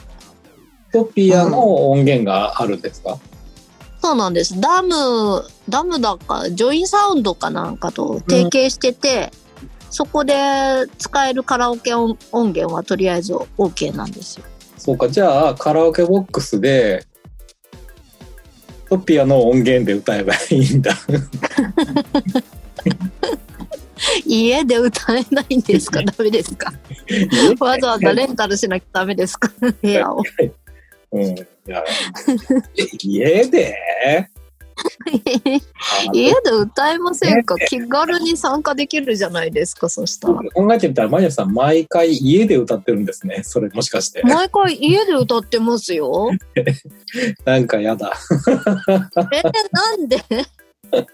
[0.93, 3.19] トピアの音源があるんですか、
[4.07, 4.57] そうなんです。
[4.61, 9.33] ダム、ダムだか、ジョインサウンドかなんかと提携してて、
[9.89, 10.33] そこで
[10.97, 14.45] 使えるカラオケ音音源はとりあえず OK なんですよ。
[14.77, 15.09] そうか。
[15.09, 17.05] じゃあカラオケボックスで
[18.87, 20.93] トピアの音源で歌えばいいんだ。
[24.25, 26.01] 家で歌えないんですか？
[26.01, 26.71] ダメですか？
[27.59, 29.51] わざわざレンタルしなきゃダメですか？
[29.59, 30.23] 部屋を。
[31.11, 31.35] うん、い
[31.67, 31.83] や
[33.03, 33.75] 家で？
[36.13, 37.55] 家で歌えませんか？
[37.67, 40.35] 気軽に参加できるじゃないですか、そしたら。
[40.35, 46.29] 考えてみたらマリアさん毎回家で歌ってるんですねそれもしかして毎回家で歌ってますよ。
[47.45, 48.13] なんかやだ
[49.33, 49.41] え、
[49.71, 50.17] なんで？
[50.17, 51.07] だか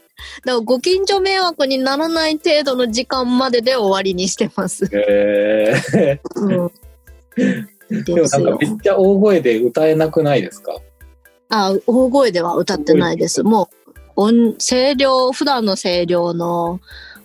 [0.46, 4.90] らご近所迷惑にならない程度の時間までで終わりにしてます。
[4.92, 6.72] えー、うん。
[8.02, 8.68] でもなんかめ。
[8.68, 10.74] っちゃ大声で歌えなくないですか？
[11.50, 13.44] あ、大声では歌ってないです。
[13.44, 16.80] もう、音、声量、普段の声量の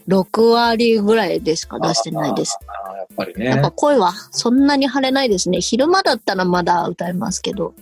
[0.09, 2.59] 6割ぐらいでしか出してないです。
[2.87, 5.61] あーやっぱりやっぱね声はそんなに張れないですね。
[5.61, 7.75] 昼間だったらまだ歌えますけど。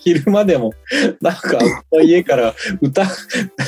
[0.00, 0.72] 昼間でも
[1.20, 1.58] なんか
[2.02, 3.06] 家から歌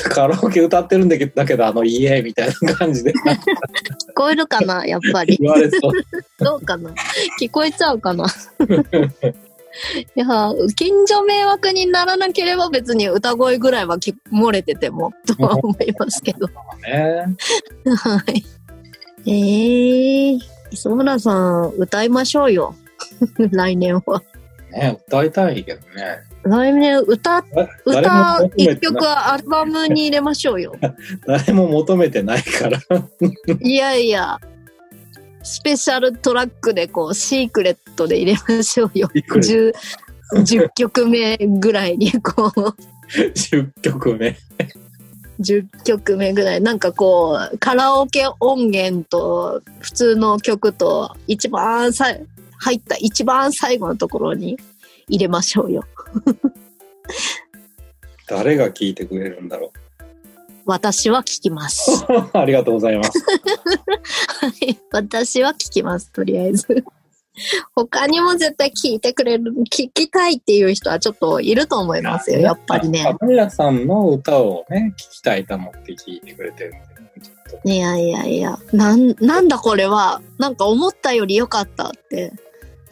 [0.09, 3.15] カラオケ歌ってるんだけどあの家みたいな感じで聞
[4.15, 5.37] こえるかなやっぱり。
[6.39, 6.91] どうかな
[7.39, 8.25] 聞こえちゃうかな
[10.15, 10.25] いや、
[10.75, 16.47] 近所迷惑にならなければ別に歌声ぐらいはき漏れてても、とは思いますけど。
[16.47, 17.25] ね
[17.97, 18.45] はい。
[19.25, 20.39] えー、
[20.71, 22.75] 磯村さん、歌いましょうよ。
[23.51, 24.21] 来年は。
[24.73, 26.19] ね歌いたいけどね。
[26.43, 27.41] 来年歌、
[27.85, 30.75] 誰歌一曲アルバムに入れましょうよ。
[31.25, 32.79] 誰も求めてないから。
[33.61, 34.37] いやいや、
[35.41, 39.09] スペシャルトラックでこう、シークレットで入れましょうよ。
[39.13, 39.73] シークレッ
[40.33, 42.75] 10、10曲目ぐらいにこう、
[43.11, 44.35] 10曲目。
[45.39, 46.61] 10曲目ぐらい。
[46.61, 52.13] なんかこう、カラオケ音源と普通の曲と一番さ
[52.63, 54.57] 入った一番最後のところに
[55.09, 55.83] 入れましょうよ。
[58.27, 59.73] 誰が聞いてくれるんだろ
[60.65, 62.05] 私は聞きます。
[62.07, 66.85] う ありがとうございますはい 私は聞きます、とりあえず。
[67.75, 73.13] 他にも絶対聞いてくれる、聞きたいっていう人はちょっといると思いますよ、やっぱりね。
[73.19, 76.73] マリアさんの歌をね聞きたいと思って聞いてくれてる
[77.65, 82.33] いやいやいや、なん、なんだこれは、なんか思ったより良かったって、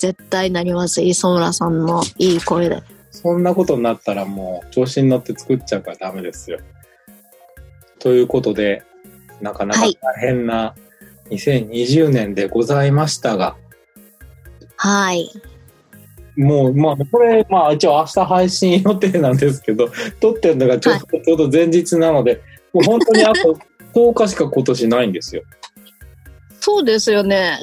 [0.02, 2.82] 絶対なります、磯村さんのいい声で。
[3.12, 6.58] そんなことになったらもう調子に乗って作っちゃうからダメですよ。
[8.00, 8.82] ということで、
[9.42, 10.74] なかなかはい大変な
[11.30, 13.56] 2020年でございましたが、
[14.76, 15.30] はい。
[16.36, 22.42] もう、まあ、これ、まあ、一応明日配信予定なんですけど、撮ってるのがちょ,、ちょうど前日なので、
[22.74, 23.56] もう本当にあと
[23.94, 25.44] 10日しか今年ないんですよ。
[26.60, 27.60] そうですよね。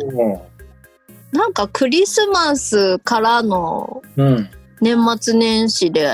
[1.33, 4.51] なんかクリスマスからのうん。
[4.81, 6.09] 年末年始で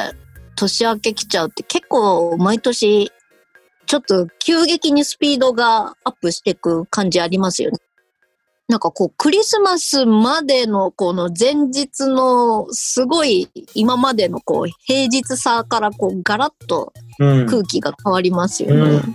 [0.56, 3.12] 年明け来ちゃうって結構毎年
[3.86, 7.78] ちょっと急激にスピードがアップしていく感じありますよね。
[8.66, 17.46] なんかこうクリスマスまでのこの前日のすごい今までのこう平日さからこうガラッとうん。
[17.46, 18.80] 空気が変わりますよね。
[18.80, 19.14] うん。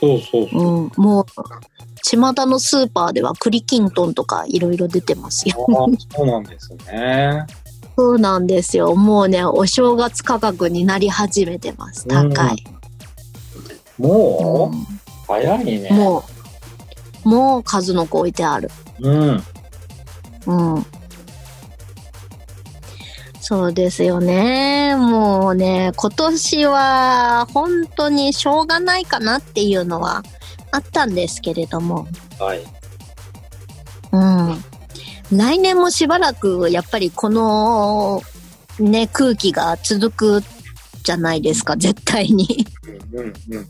[0.00, 0.60] そうそうそう。
[0.60, 1.24] うん、もう
[2.02, 5.66] 巷のスーパーでは栗きんとんとかいろいろ出てますよ。
[5.68, 7.46] そうなんですね。
[7.96, 8.94] そうなんですよ。
[8.94, 12.08] もうね、お正月価格になり始めてます。
[12.08, 12.64] 高い。
[13.98, 15.88] もう、うん早いね。
[15.92, 16.24] も
[17.24, 18.68] う、もう数の子置いてある。
[19.00, 19.42] うん。
[20.46, 20.86] うん。
[23.50, 24.94] そうですよね。
[24.94, 30.22] もうね、今年は本当にしょうがないかなっていうのは
[30.70, 32.06] あったんですけれども、
[32.38, 32.62] はい。
[34.12, 35.36] うん。
[35.36, 38.22] 来年もしばらくやっぱりこの
[38.78, 40.44] ね、空気が続く
[41.02, 42.64] じゃないですか、絶対に。
[43.12, 43.66] うんうんうん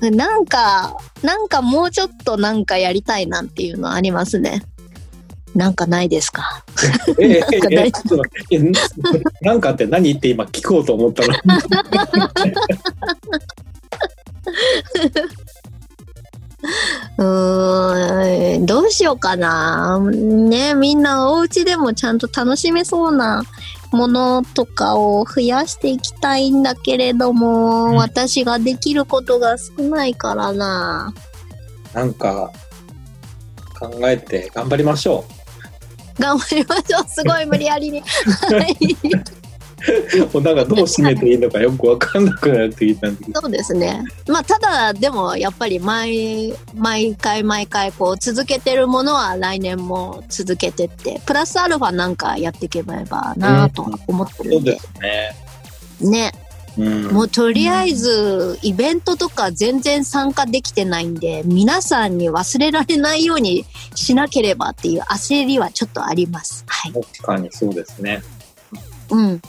[0.00, 0.16] うん。
[0.16, 4.64] なんか、なんかもうちょっとなんかやりたいなっていうのありますね。
[5.54, 6.64] なんかないですか？
[7.18, 7.40] ええ
[7.70, 8.80] なんかええな
[9.42, 11.34] なんかって何って今聞こうと思ったの？
[17.18, 19.98] うーん、どうしようかな。
[20.00, 23.42] ね、みんなお家でもちゃんと楽しめそうな
[23.92, 31.12] ものとかを増やしていきたいんだけれども、うん私ができることが少ないからな。
[31.94, 32.52] なんか
[33.78, 35.24] 考えて頑張りましょ
[36.18, 37.08] 頑張りましょう。
[37.08, 38.02] すごい無理やりに。
[40.42, 43.40] なんかどう締めていいのかよくわかんなくなってきたんだけど。
[43.40, 44.04] そうですね。
[44.28, 53.02] まあ、ただ、でも、やっぱり毎、毎回毎回、こう、続けてるものは来年も続けてって、プラスアルファなんかやっていけば
[53.36, 54.54] なとは思ってるで。
[54.54, 56.10] そうんですね。
[56.10, 56.32] ね。
[56.80, 57.12] うん。
[57.12, 66.64] もうとりあえず、イベントとか全然参加できてないんで、皆さんに忘れられないようにしなければっていう焦りはちょっとあります。
[66.66, 66.92] はい。
[66.92, 68.22] 確かにそうですね。
[69.10, 69.42] うん。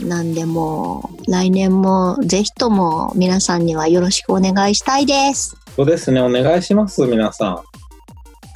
[0.00, 5.56] なんでもう、来年もぜひとも皆さんにはよろしくお願いしたいです。
[5.76, 6.20] そうですね。
[6.20, 7.62] お願いします、皆さん。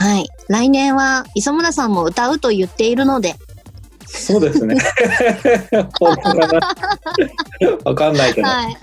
[0.03, 0.27] はい。
[0.49, 3.35] 来年は磯村さんも歌うと言っているので、
[4.15, 4.77] そうですね。
[5.99, 6.75] 本当かな。
[7.85, 8.49] わかんないけど。
[8.49, 8.77] はい。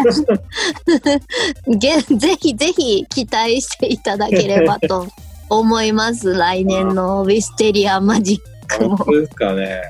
[1.77, 5.07] げ ぜひぜひ期待していただければと
[5.49, 6.33] 思います。
[6.33, 8.97] 来年のウィステリアマジックも。
[8.97, 9.81] 本当ですかね。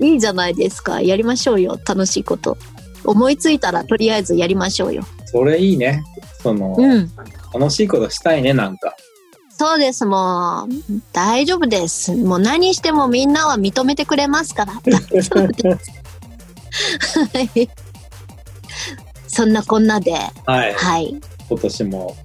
[0.00, 1.00] いいじゃないですか。
[1.00, 1.78] やりましょうよ。
[1.86, 2.58] 楽しいこと。
[3.04, 5.02] 思いついたらとりあえずやりましょうよ。
[5.24, 6.02] それいいね。
[6.42, 7.10] その、うん。
[7.54, 8.94] 楽しいことしたいね、なんか。
[9.60, 10.06] そうです。
[10.06, 10.68] もう、
[11.12, 12.16] 大丈夫です。
[12.16, 14.80] もう何してもみんなは認めてくれますから。
[14.86, 17.20] 大丈夫です。
[17.20, 17.68] はい
[19.28, 20.12] そんなこんなで、
[20.46, 20.72] はい。
[20.72, 21.20] はい。
[21.50, 22.16] 今年も。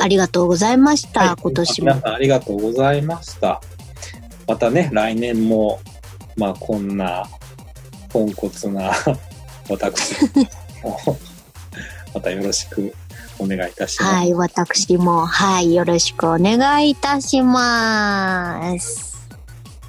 [0.00, 1.20] ありがとうございました。
[1.20, 1.86] はい今年も。
[1.88, 3.60] 皆さんありがとうございました。
[4.46, 5.80] またね、来年も、
[6.34, 7.28] まあ、こんな、
[8.08, 8.90] ポンコツな
[9.68, 10.14] 私
[10.82, 10.98] も、
[12.14, 12.94] またよろしく
[13.38, 14.14] お願いいたします。
[14.14, 14.34] はい。
[14.34, 15.74] 私も、はい。
[15.74, 19.28] よろしくお願いいたします。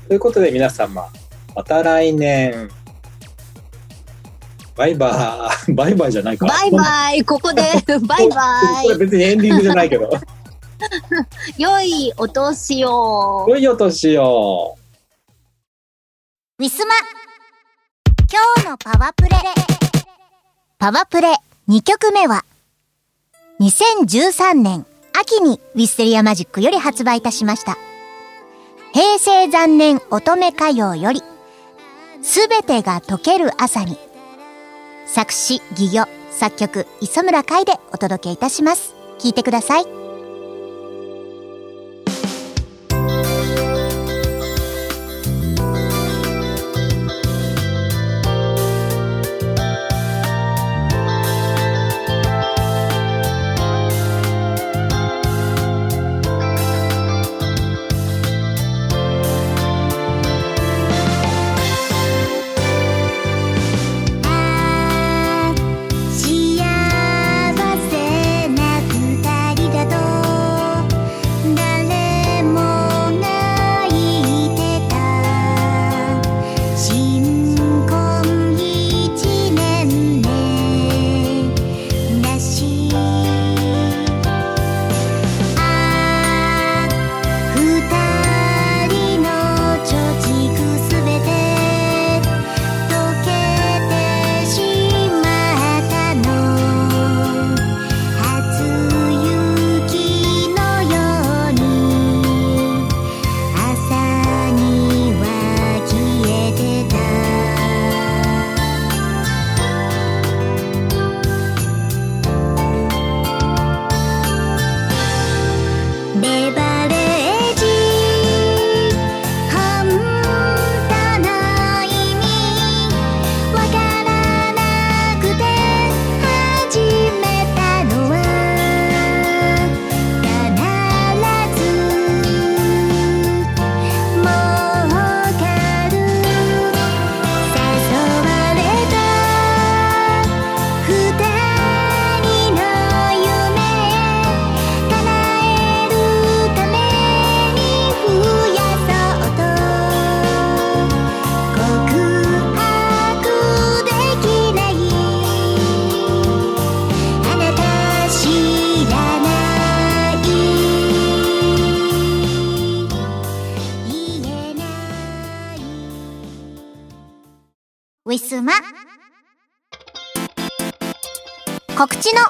[0.08, 1.08] ということで皆様、
[1.56, 2.70] また来年。
[4.76, 5.76] バイバーイ。
[5.76, 6.48] バイバイじゃないか。
[6.48, 7.24] バイバイ。
[7.26, 7.62] ここで、
[8.08, 10.10] バイバこれ別にエンディングじゃないけど。
[11.58, 11.62] イ。
[11.62, 13.46] 良いお年を。
[13.50, 14.78] 良いお年を。
[16.60, 16.94] ウィスマ
[18.32, 19.30] 今日のパワプレ
[20.78, 21.34] パワプレ
[21.70, 22.44] 2曲目は
[23.60, 27.78] 2013年秋にウィステリアマジックより発売いたしました
[28.94, 31.22] 平成残念乙女歌謡より
[32.22, 33.98] すべてが溶ける朝に
[35.10, 38.94] 作詞、戯曲、作曲、磯村海でお届けいたします。
[39.18, 40.09] 聴いてください。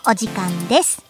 [0.10, 1.04] お時間です。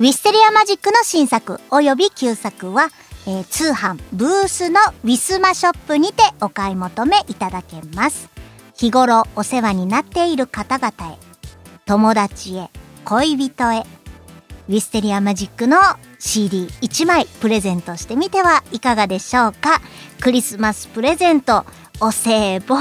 [0.00, 2.88] ウィステリアマジックの新作及び旧作は、
[3.26, 8.30] えー通販ブースのウィスマショップにてお買い求めいただけます。
[8.74, 11.18] 日頃お世話になっている方々へ、
[11.84, 12.70] 友達へ、
[13.04, 13.80] 恋人へ、
[14.70, 15.76] ウィステリアマジックの
[16.18, 19.82] CD1 枚プレゼントしてみてはいかがでしょうか
[20.22, 21.66] クリスマスプレゼント、
[22.00, 22.78] お歳暮、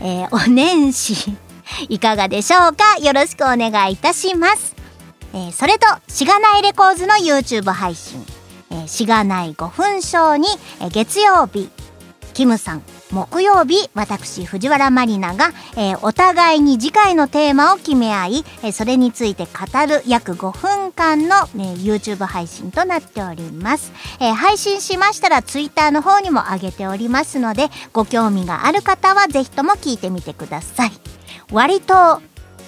[0.00, 1.36] えーお年始、
[1.88, 4.75] いかがでしょうかよろしくお願いいたします。
[5.36, 8.24] えーそれと、しがないレコーズの YouTube 配信、
[8.70, 10.48] えーしがない5分ショーに、
[10.80, 11.68] えー月曜日、
[12.32, 23.92] キムさん、木曜日、私、藤原まりなが、えーお互いに次回のテーマを決め合い、えーそれについて語る約5分間の、ね YouTube 配信となっております。
[24.20, 30.92] えー配信しましたら Twitter の方にも上げておりますので、ご興味がある方はぜひとも聞いてみてください。
[31.52, 32.22] 割と、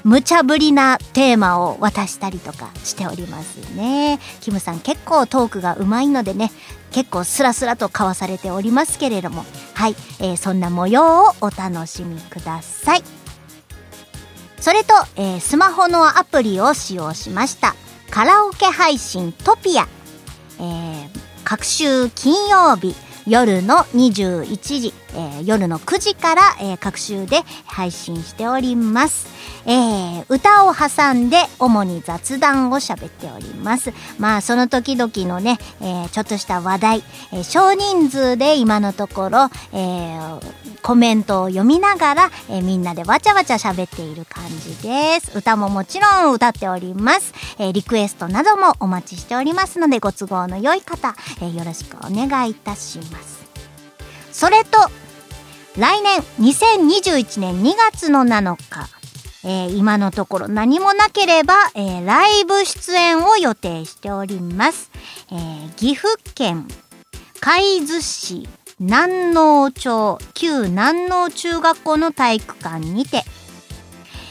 [0.04, 4.18] 無茶ぶりなテーマを渡したりとかしておりますね。
[4.40, 6.50] キムさん結構トークがうまいのでね、
[6.92, 9.44] 結構スラスラと交わされておりますけれども、
[9.74, 13.02] はい、えーそんな模様をお楽しみください。
[14.60, 17.74] それと、えースマホのアプリを使用しました。
[18.10, 19.86] カラオケ配信トピア。
[20.58, 21.08] えー
[21.44, 22.94] 各週金曜日
[23.26, 29.26] 夜の21時、えー夜の9時から、えー各週で配信しております。
[29.66, 33.92] えー歌を挟んで主に雑談を喋っております。
[34.18, 40.40] まあその時々のね、えーちょっとした話題、えー少人数で今のところ、えー
[40.80, 45.36] コメントを読みながら、えーみんなでわちゃわちゃ喋っている感じです。
[45.36, 47.32] 歌ももちろん歌っております。
[47.58, 53.37] えーリクエストなどもお待ちしておりますので、ご都合の良い方、えーよろしくお願いいたします。
[54.38, 54.78] それと、
[55.76, 58.88] 来年2021年2月の7日、
[59.42, 64.92] えー今のところ何もなければ、えーライブ出演を予定しております。
[65.32, 66.68] えー岐阜県
[67.40, 68.48] 海津市
[68.78, 73.24] 南農町旧南農中学校の体育館にて、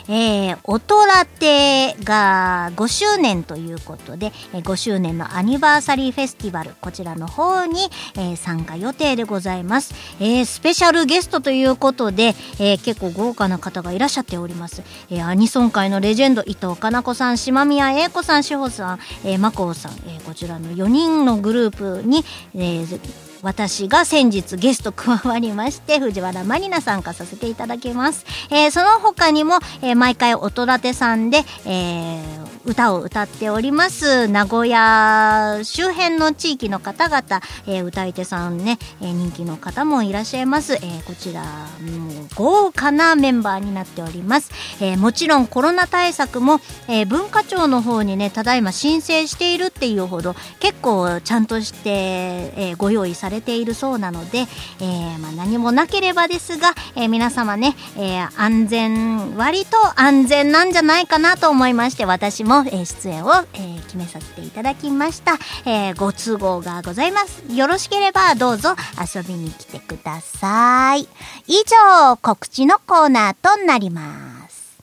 [0.09, 7.79] えー、おとらてが5周年ということで、えー5周年のアニバーサリーフェスティバル、こちらの方に、
[8.15, 9.93] えー参加予定でございます。
[10.19, 14.83] えースペシャルゲストということで、えー結構豪華な方がいらっしゃっております。
[15.09, 22.23] えーアニソン界のレジェンド、伊藤かな子さん、島宮英子さん、志保さん、えー、真子さん、えーこちらの4人のグループに、
[22.55, 34.27] えー私が先日ゲスト加わりまして藤原まりな参加させていただきます、えーその他にも、えー毎回おとらてさんで、えー歌を歌っております。
[34.27, 65.33] 名古屋周辺の地域の方々、えー歌い手さんね、えー人気の方もいらっしゃいます、えーこちらもう豪華なメンバーになっております、えーもちろんコロナ対策も、えー文化庁の方にねただいま申請しているっていうほど結構ちゃんとして、えーご用意されているそうなので、えーまあ、何もなければですが、えー皆様ね、えー安全割と安全なんじゃないかなと思いまして私も、えー出演を、えー決めさせていただきました、
[65.65, 67.43] えーご都合がございます。
[67.53, 68.75] よろしければどうぞ
[69.15, 71.07] 遊びに来てください。
[71.47, 74.77] 以上告知のコーナーとなります。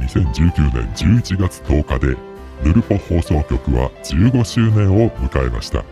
[0.00, 2.16] 2019年11月10日で
[2.62, 5.84] ヌルポ放送局は15周年を迎えました。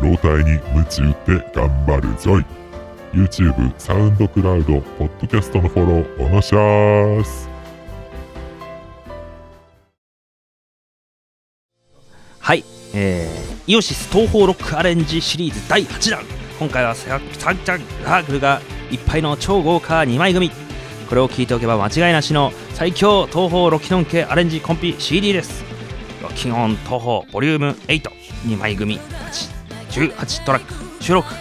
[0.00, 2.44] 老体に夢中って頑張るぞい。
[3.12, 7.51] YouTube、サウンドクラウド、ポッドキャストのフォローおのしゃーす。
[12.42, 16.24] はい、えー、イオシス東方ロックアレンジシリーズ第8弾。
[16.58, 18.60] 今回はサンチャンラーグルが
[18.90, 20.50] いっぱいの超豪華2枚組。
[21.08, 25.62] これを聞いておけば間違いなしの最強東方ロキノン系アレンジコンピ CD です。
[26.20, 28.98] ロキノン東方ボリューム82枚組。
[29.90, 30.74] 18トラック。
[31.00, 31.32] 収録。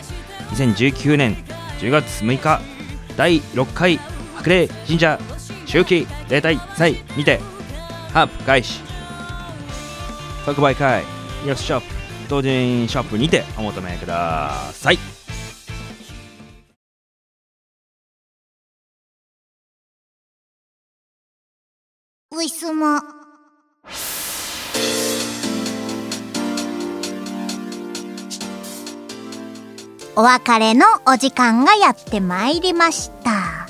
[0.52, 1.36] 2019年
[1.80, 2.62] 10月6日。
[3.18, 3.98] 第6回
[4.36, 5.20] 白麗神社
[5.66, 7.40] 周期例大祭にて
[8.14, 8.91] ハープ開始。
[10.46, 11.04] 即売会。
[11.46, 11.86] イオシショップ
[12.30, 15.00] 同人ショップにてお求めください。
[22.34, 23.02] ウィスマ
[30.16, 33.68] お別れのお時間がやってまいりました。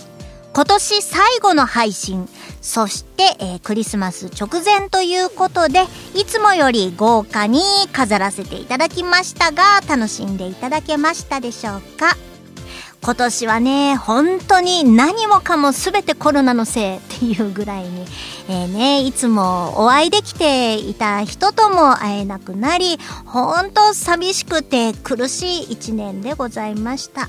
[0.53, 2.27] 今年最後の配信
[2.61, 5.81] そして、えークリスマス直前ということで
[6.15, 7.61] いつもより豪華に
[7.91, 12.15] 飾らせていただきましたが楽しんでいただけましたでしょうか？
[13.03, 18.05] 今年はね、本当に何もかも全てコロナのせいっていうぐらいに、
[18.47, 27.27] えー、ね、いつもお会いできていた人とも会えなくなり、本当寂しくて苦しい一年でございました。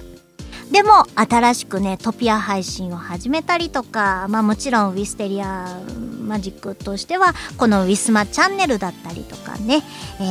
[0.73, 5.79] でも、新しくね、トピア配信を始めたりとか、まあもちろんウィステリア
[6.23, 9.83] マジックとしては、このウィスマチャンネルだったりとかね、
[10.19, 10.23] え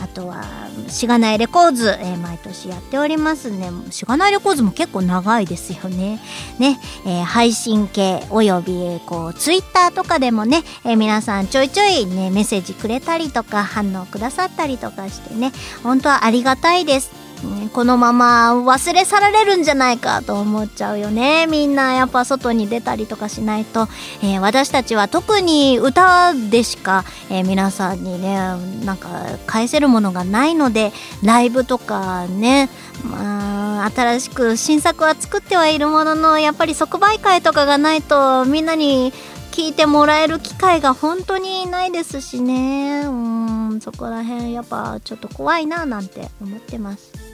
[0.00, 0.44] ー、あとは、
[0.88, 3.70] しがないレコーズ、えー、毎年やっておりますね。
[3.90, 6.22] しがないレコーズも結構長いですよね。
[6.58, 8.72] ね、えー、配信系および、
[9.04, 17.25] こう、ツイッターとかでもね、えー、皆さんちょいちょいね、メッセージくれたりとか、反応くださったりとかしてね、本当はありがたいです。
[17.72, 21.46] このまま忘れ去られるんじゃないかと思っちゃうよね。
[21.46, 23.88] みんなやっぱ外に出たりとかしないと、
[24.22, 28.36] えー、私たちは特に歌でしか、えー、皆さんにね
[28.84, 29.08] なんか
[29.46, 30.92] 返せるものがないので
[31.22, 32.70] ライブとかね
[33.04, 39.12] まあ新しく新作は作ってはいるもののやっぱり即売会とかがないとみんなに
[39.52, 43.02] 聞いてもらえる機会が本当にないですしね。
[43.06, 47.25] うんそこら辺やっぱちょっと怖いななんて思ってます。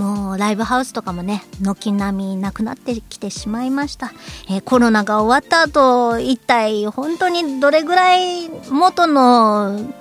[0.00, 4.12] もうライブハウスとかもね、軒並みなくなってきてしまいました。
[4.48, 9.92] えー、コロナが終わった後、一体本当にどれぐらい元の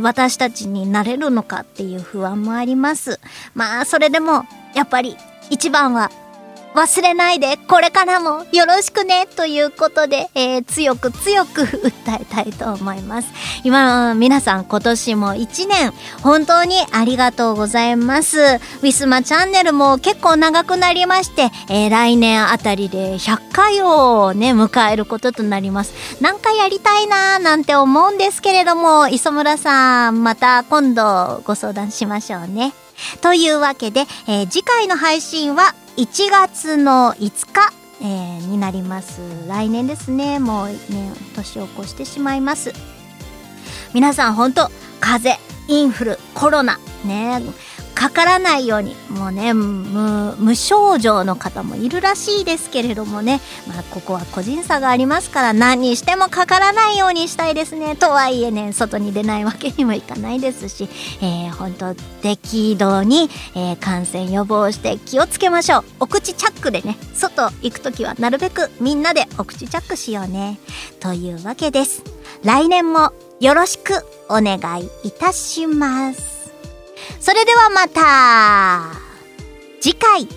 [0.00, 3.20] 私たちになれるのかっていう不安もあります。
[3.54, 5.16] まあ、それでも、やっぱり
[5.48, 6.10] 一番は
[6.76, 13.28] 忘れないで、これからもよろしくね、ということで、えー、強く強く訴えたいと思います。
[13.64, 18.40] 今、皆さん今年も1年、本当にありがとうございます。
[18.40, 25.94] ウィスマチャンネルも結構長くなりまして、えー、来年あたりで100回をね、迎えることとなります。
[26.20, 32.74] 何回やりたいなーなんて思うんですけれども、磯村さん、また今度ご相談しましょうね。
[33.20, 39.20] というわけで、えー、次回の配信は1月の5日、えー、になります。
[39.48, 40.38] 来年ですね。
[40.38, 40.76] もうね、
[41.34, 42.72] 年を越してしまいます。
[43.94, 44.70] 皆さん本当
[45.00, 47.40] 風邪、インフル、コロナ、ね、
[47.96, 57.96] かからないように、もうね、無、無症状の方もいるらしいですけれどもね、まあ、ここは個人差がありますから、何にしてもかからないようにしたいですね。
[57.96, 60.90] とはいえね、外に出ないわけにもいかないですし、
[61.22, 65.84] えー、本当適度に、えー、感染予防して気をつけましょう。
[66.00, 70.58] お口チャックでね、外行くときはなるべくみんなでお口チャックしようね。
[71.00, 72.02] というわけです。
[72.44, 76.35] 来年もよろしくお願いいたします。
[77.20, 78.98] それではまた
[79.80, 80.28] 次回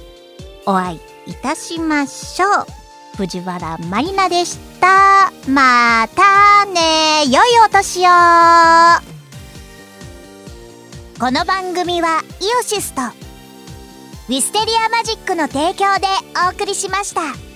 [0.65, 0.99] お会い
[1.31, 2.65] いたしましょう。
[3.18, 5.31] 藤原まりなでした。
[5.48, 7.26] またね。
[7.26, 8.10] 良いお年を。
[11.19, 16.07] この番組はイオシスとウィステリアマジックの提供で
[16.48, 17.48] お送りしました。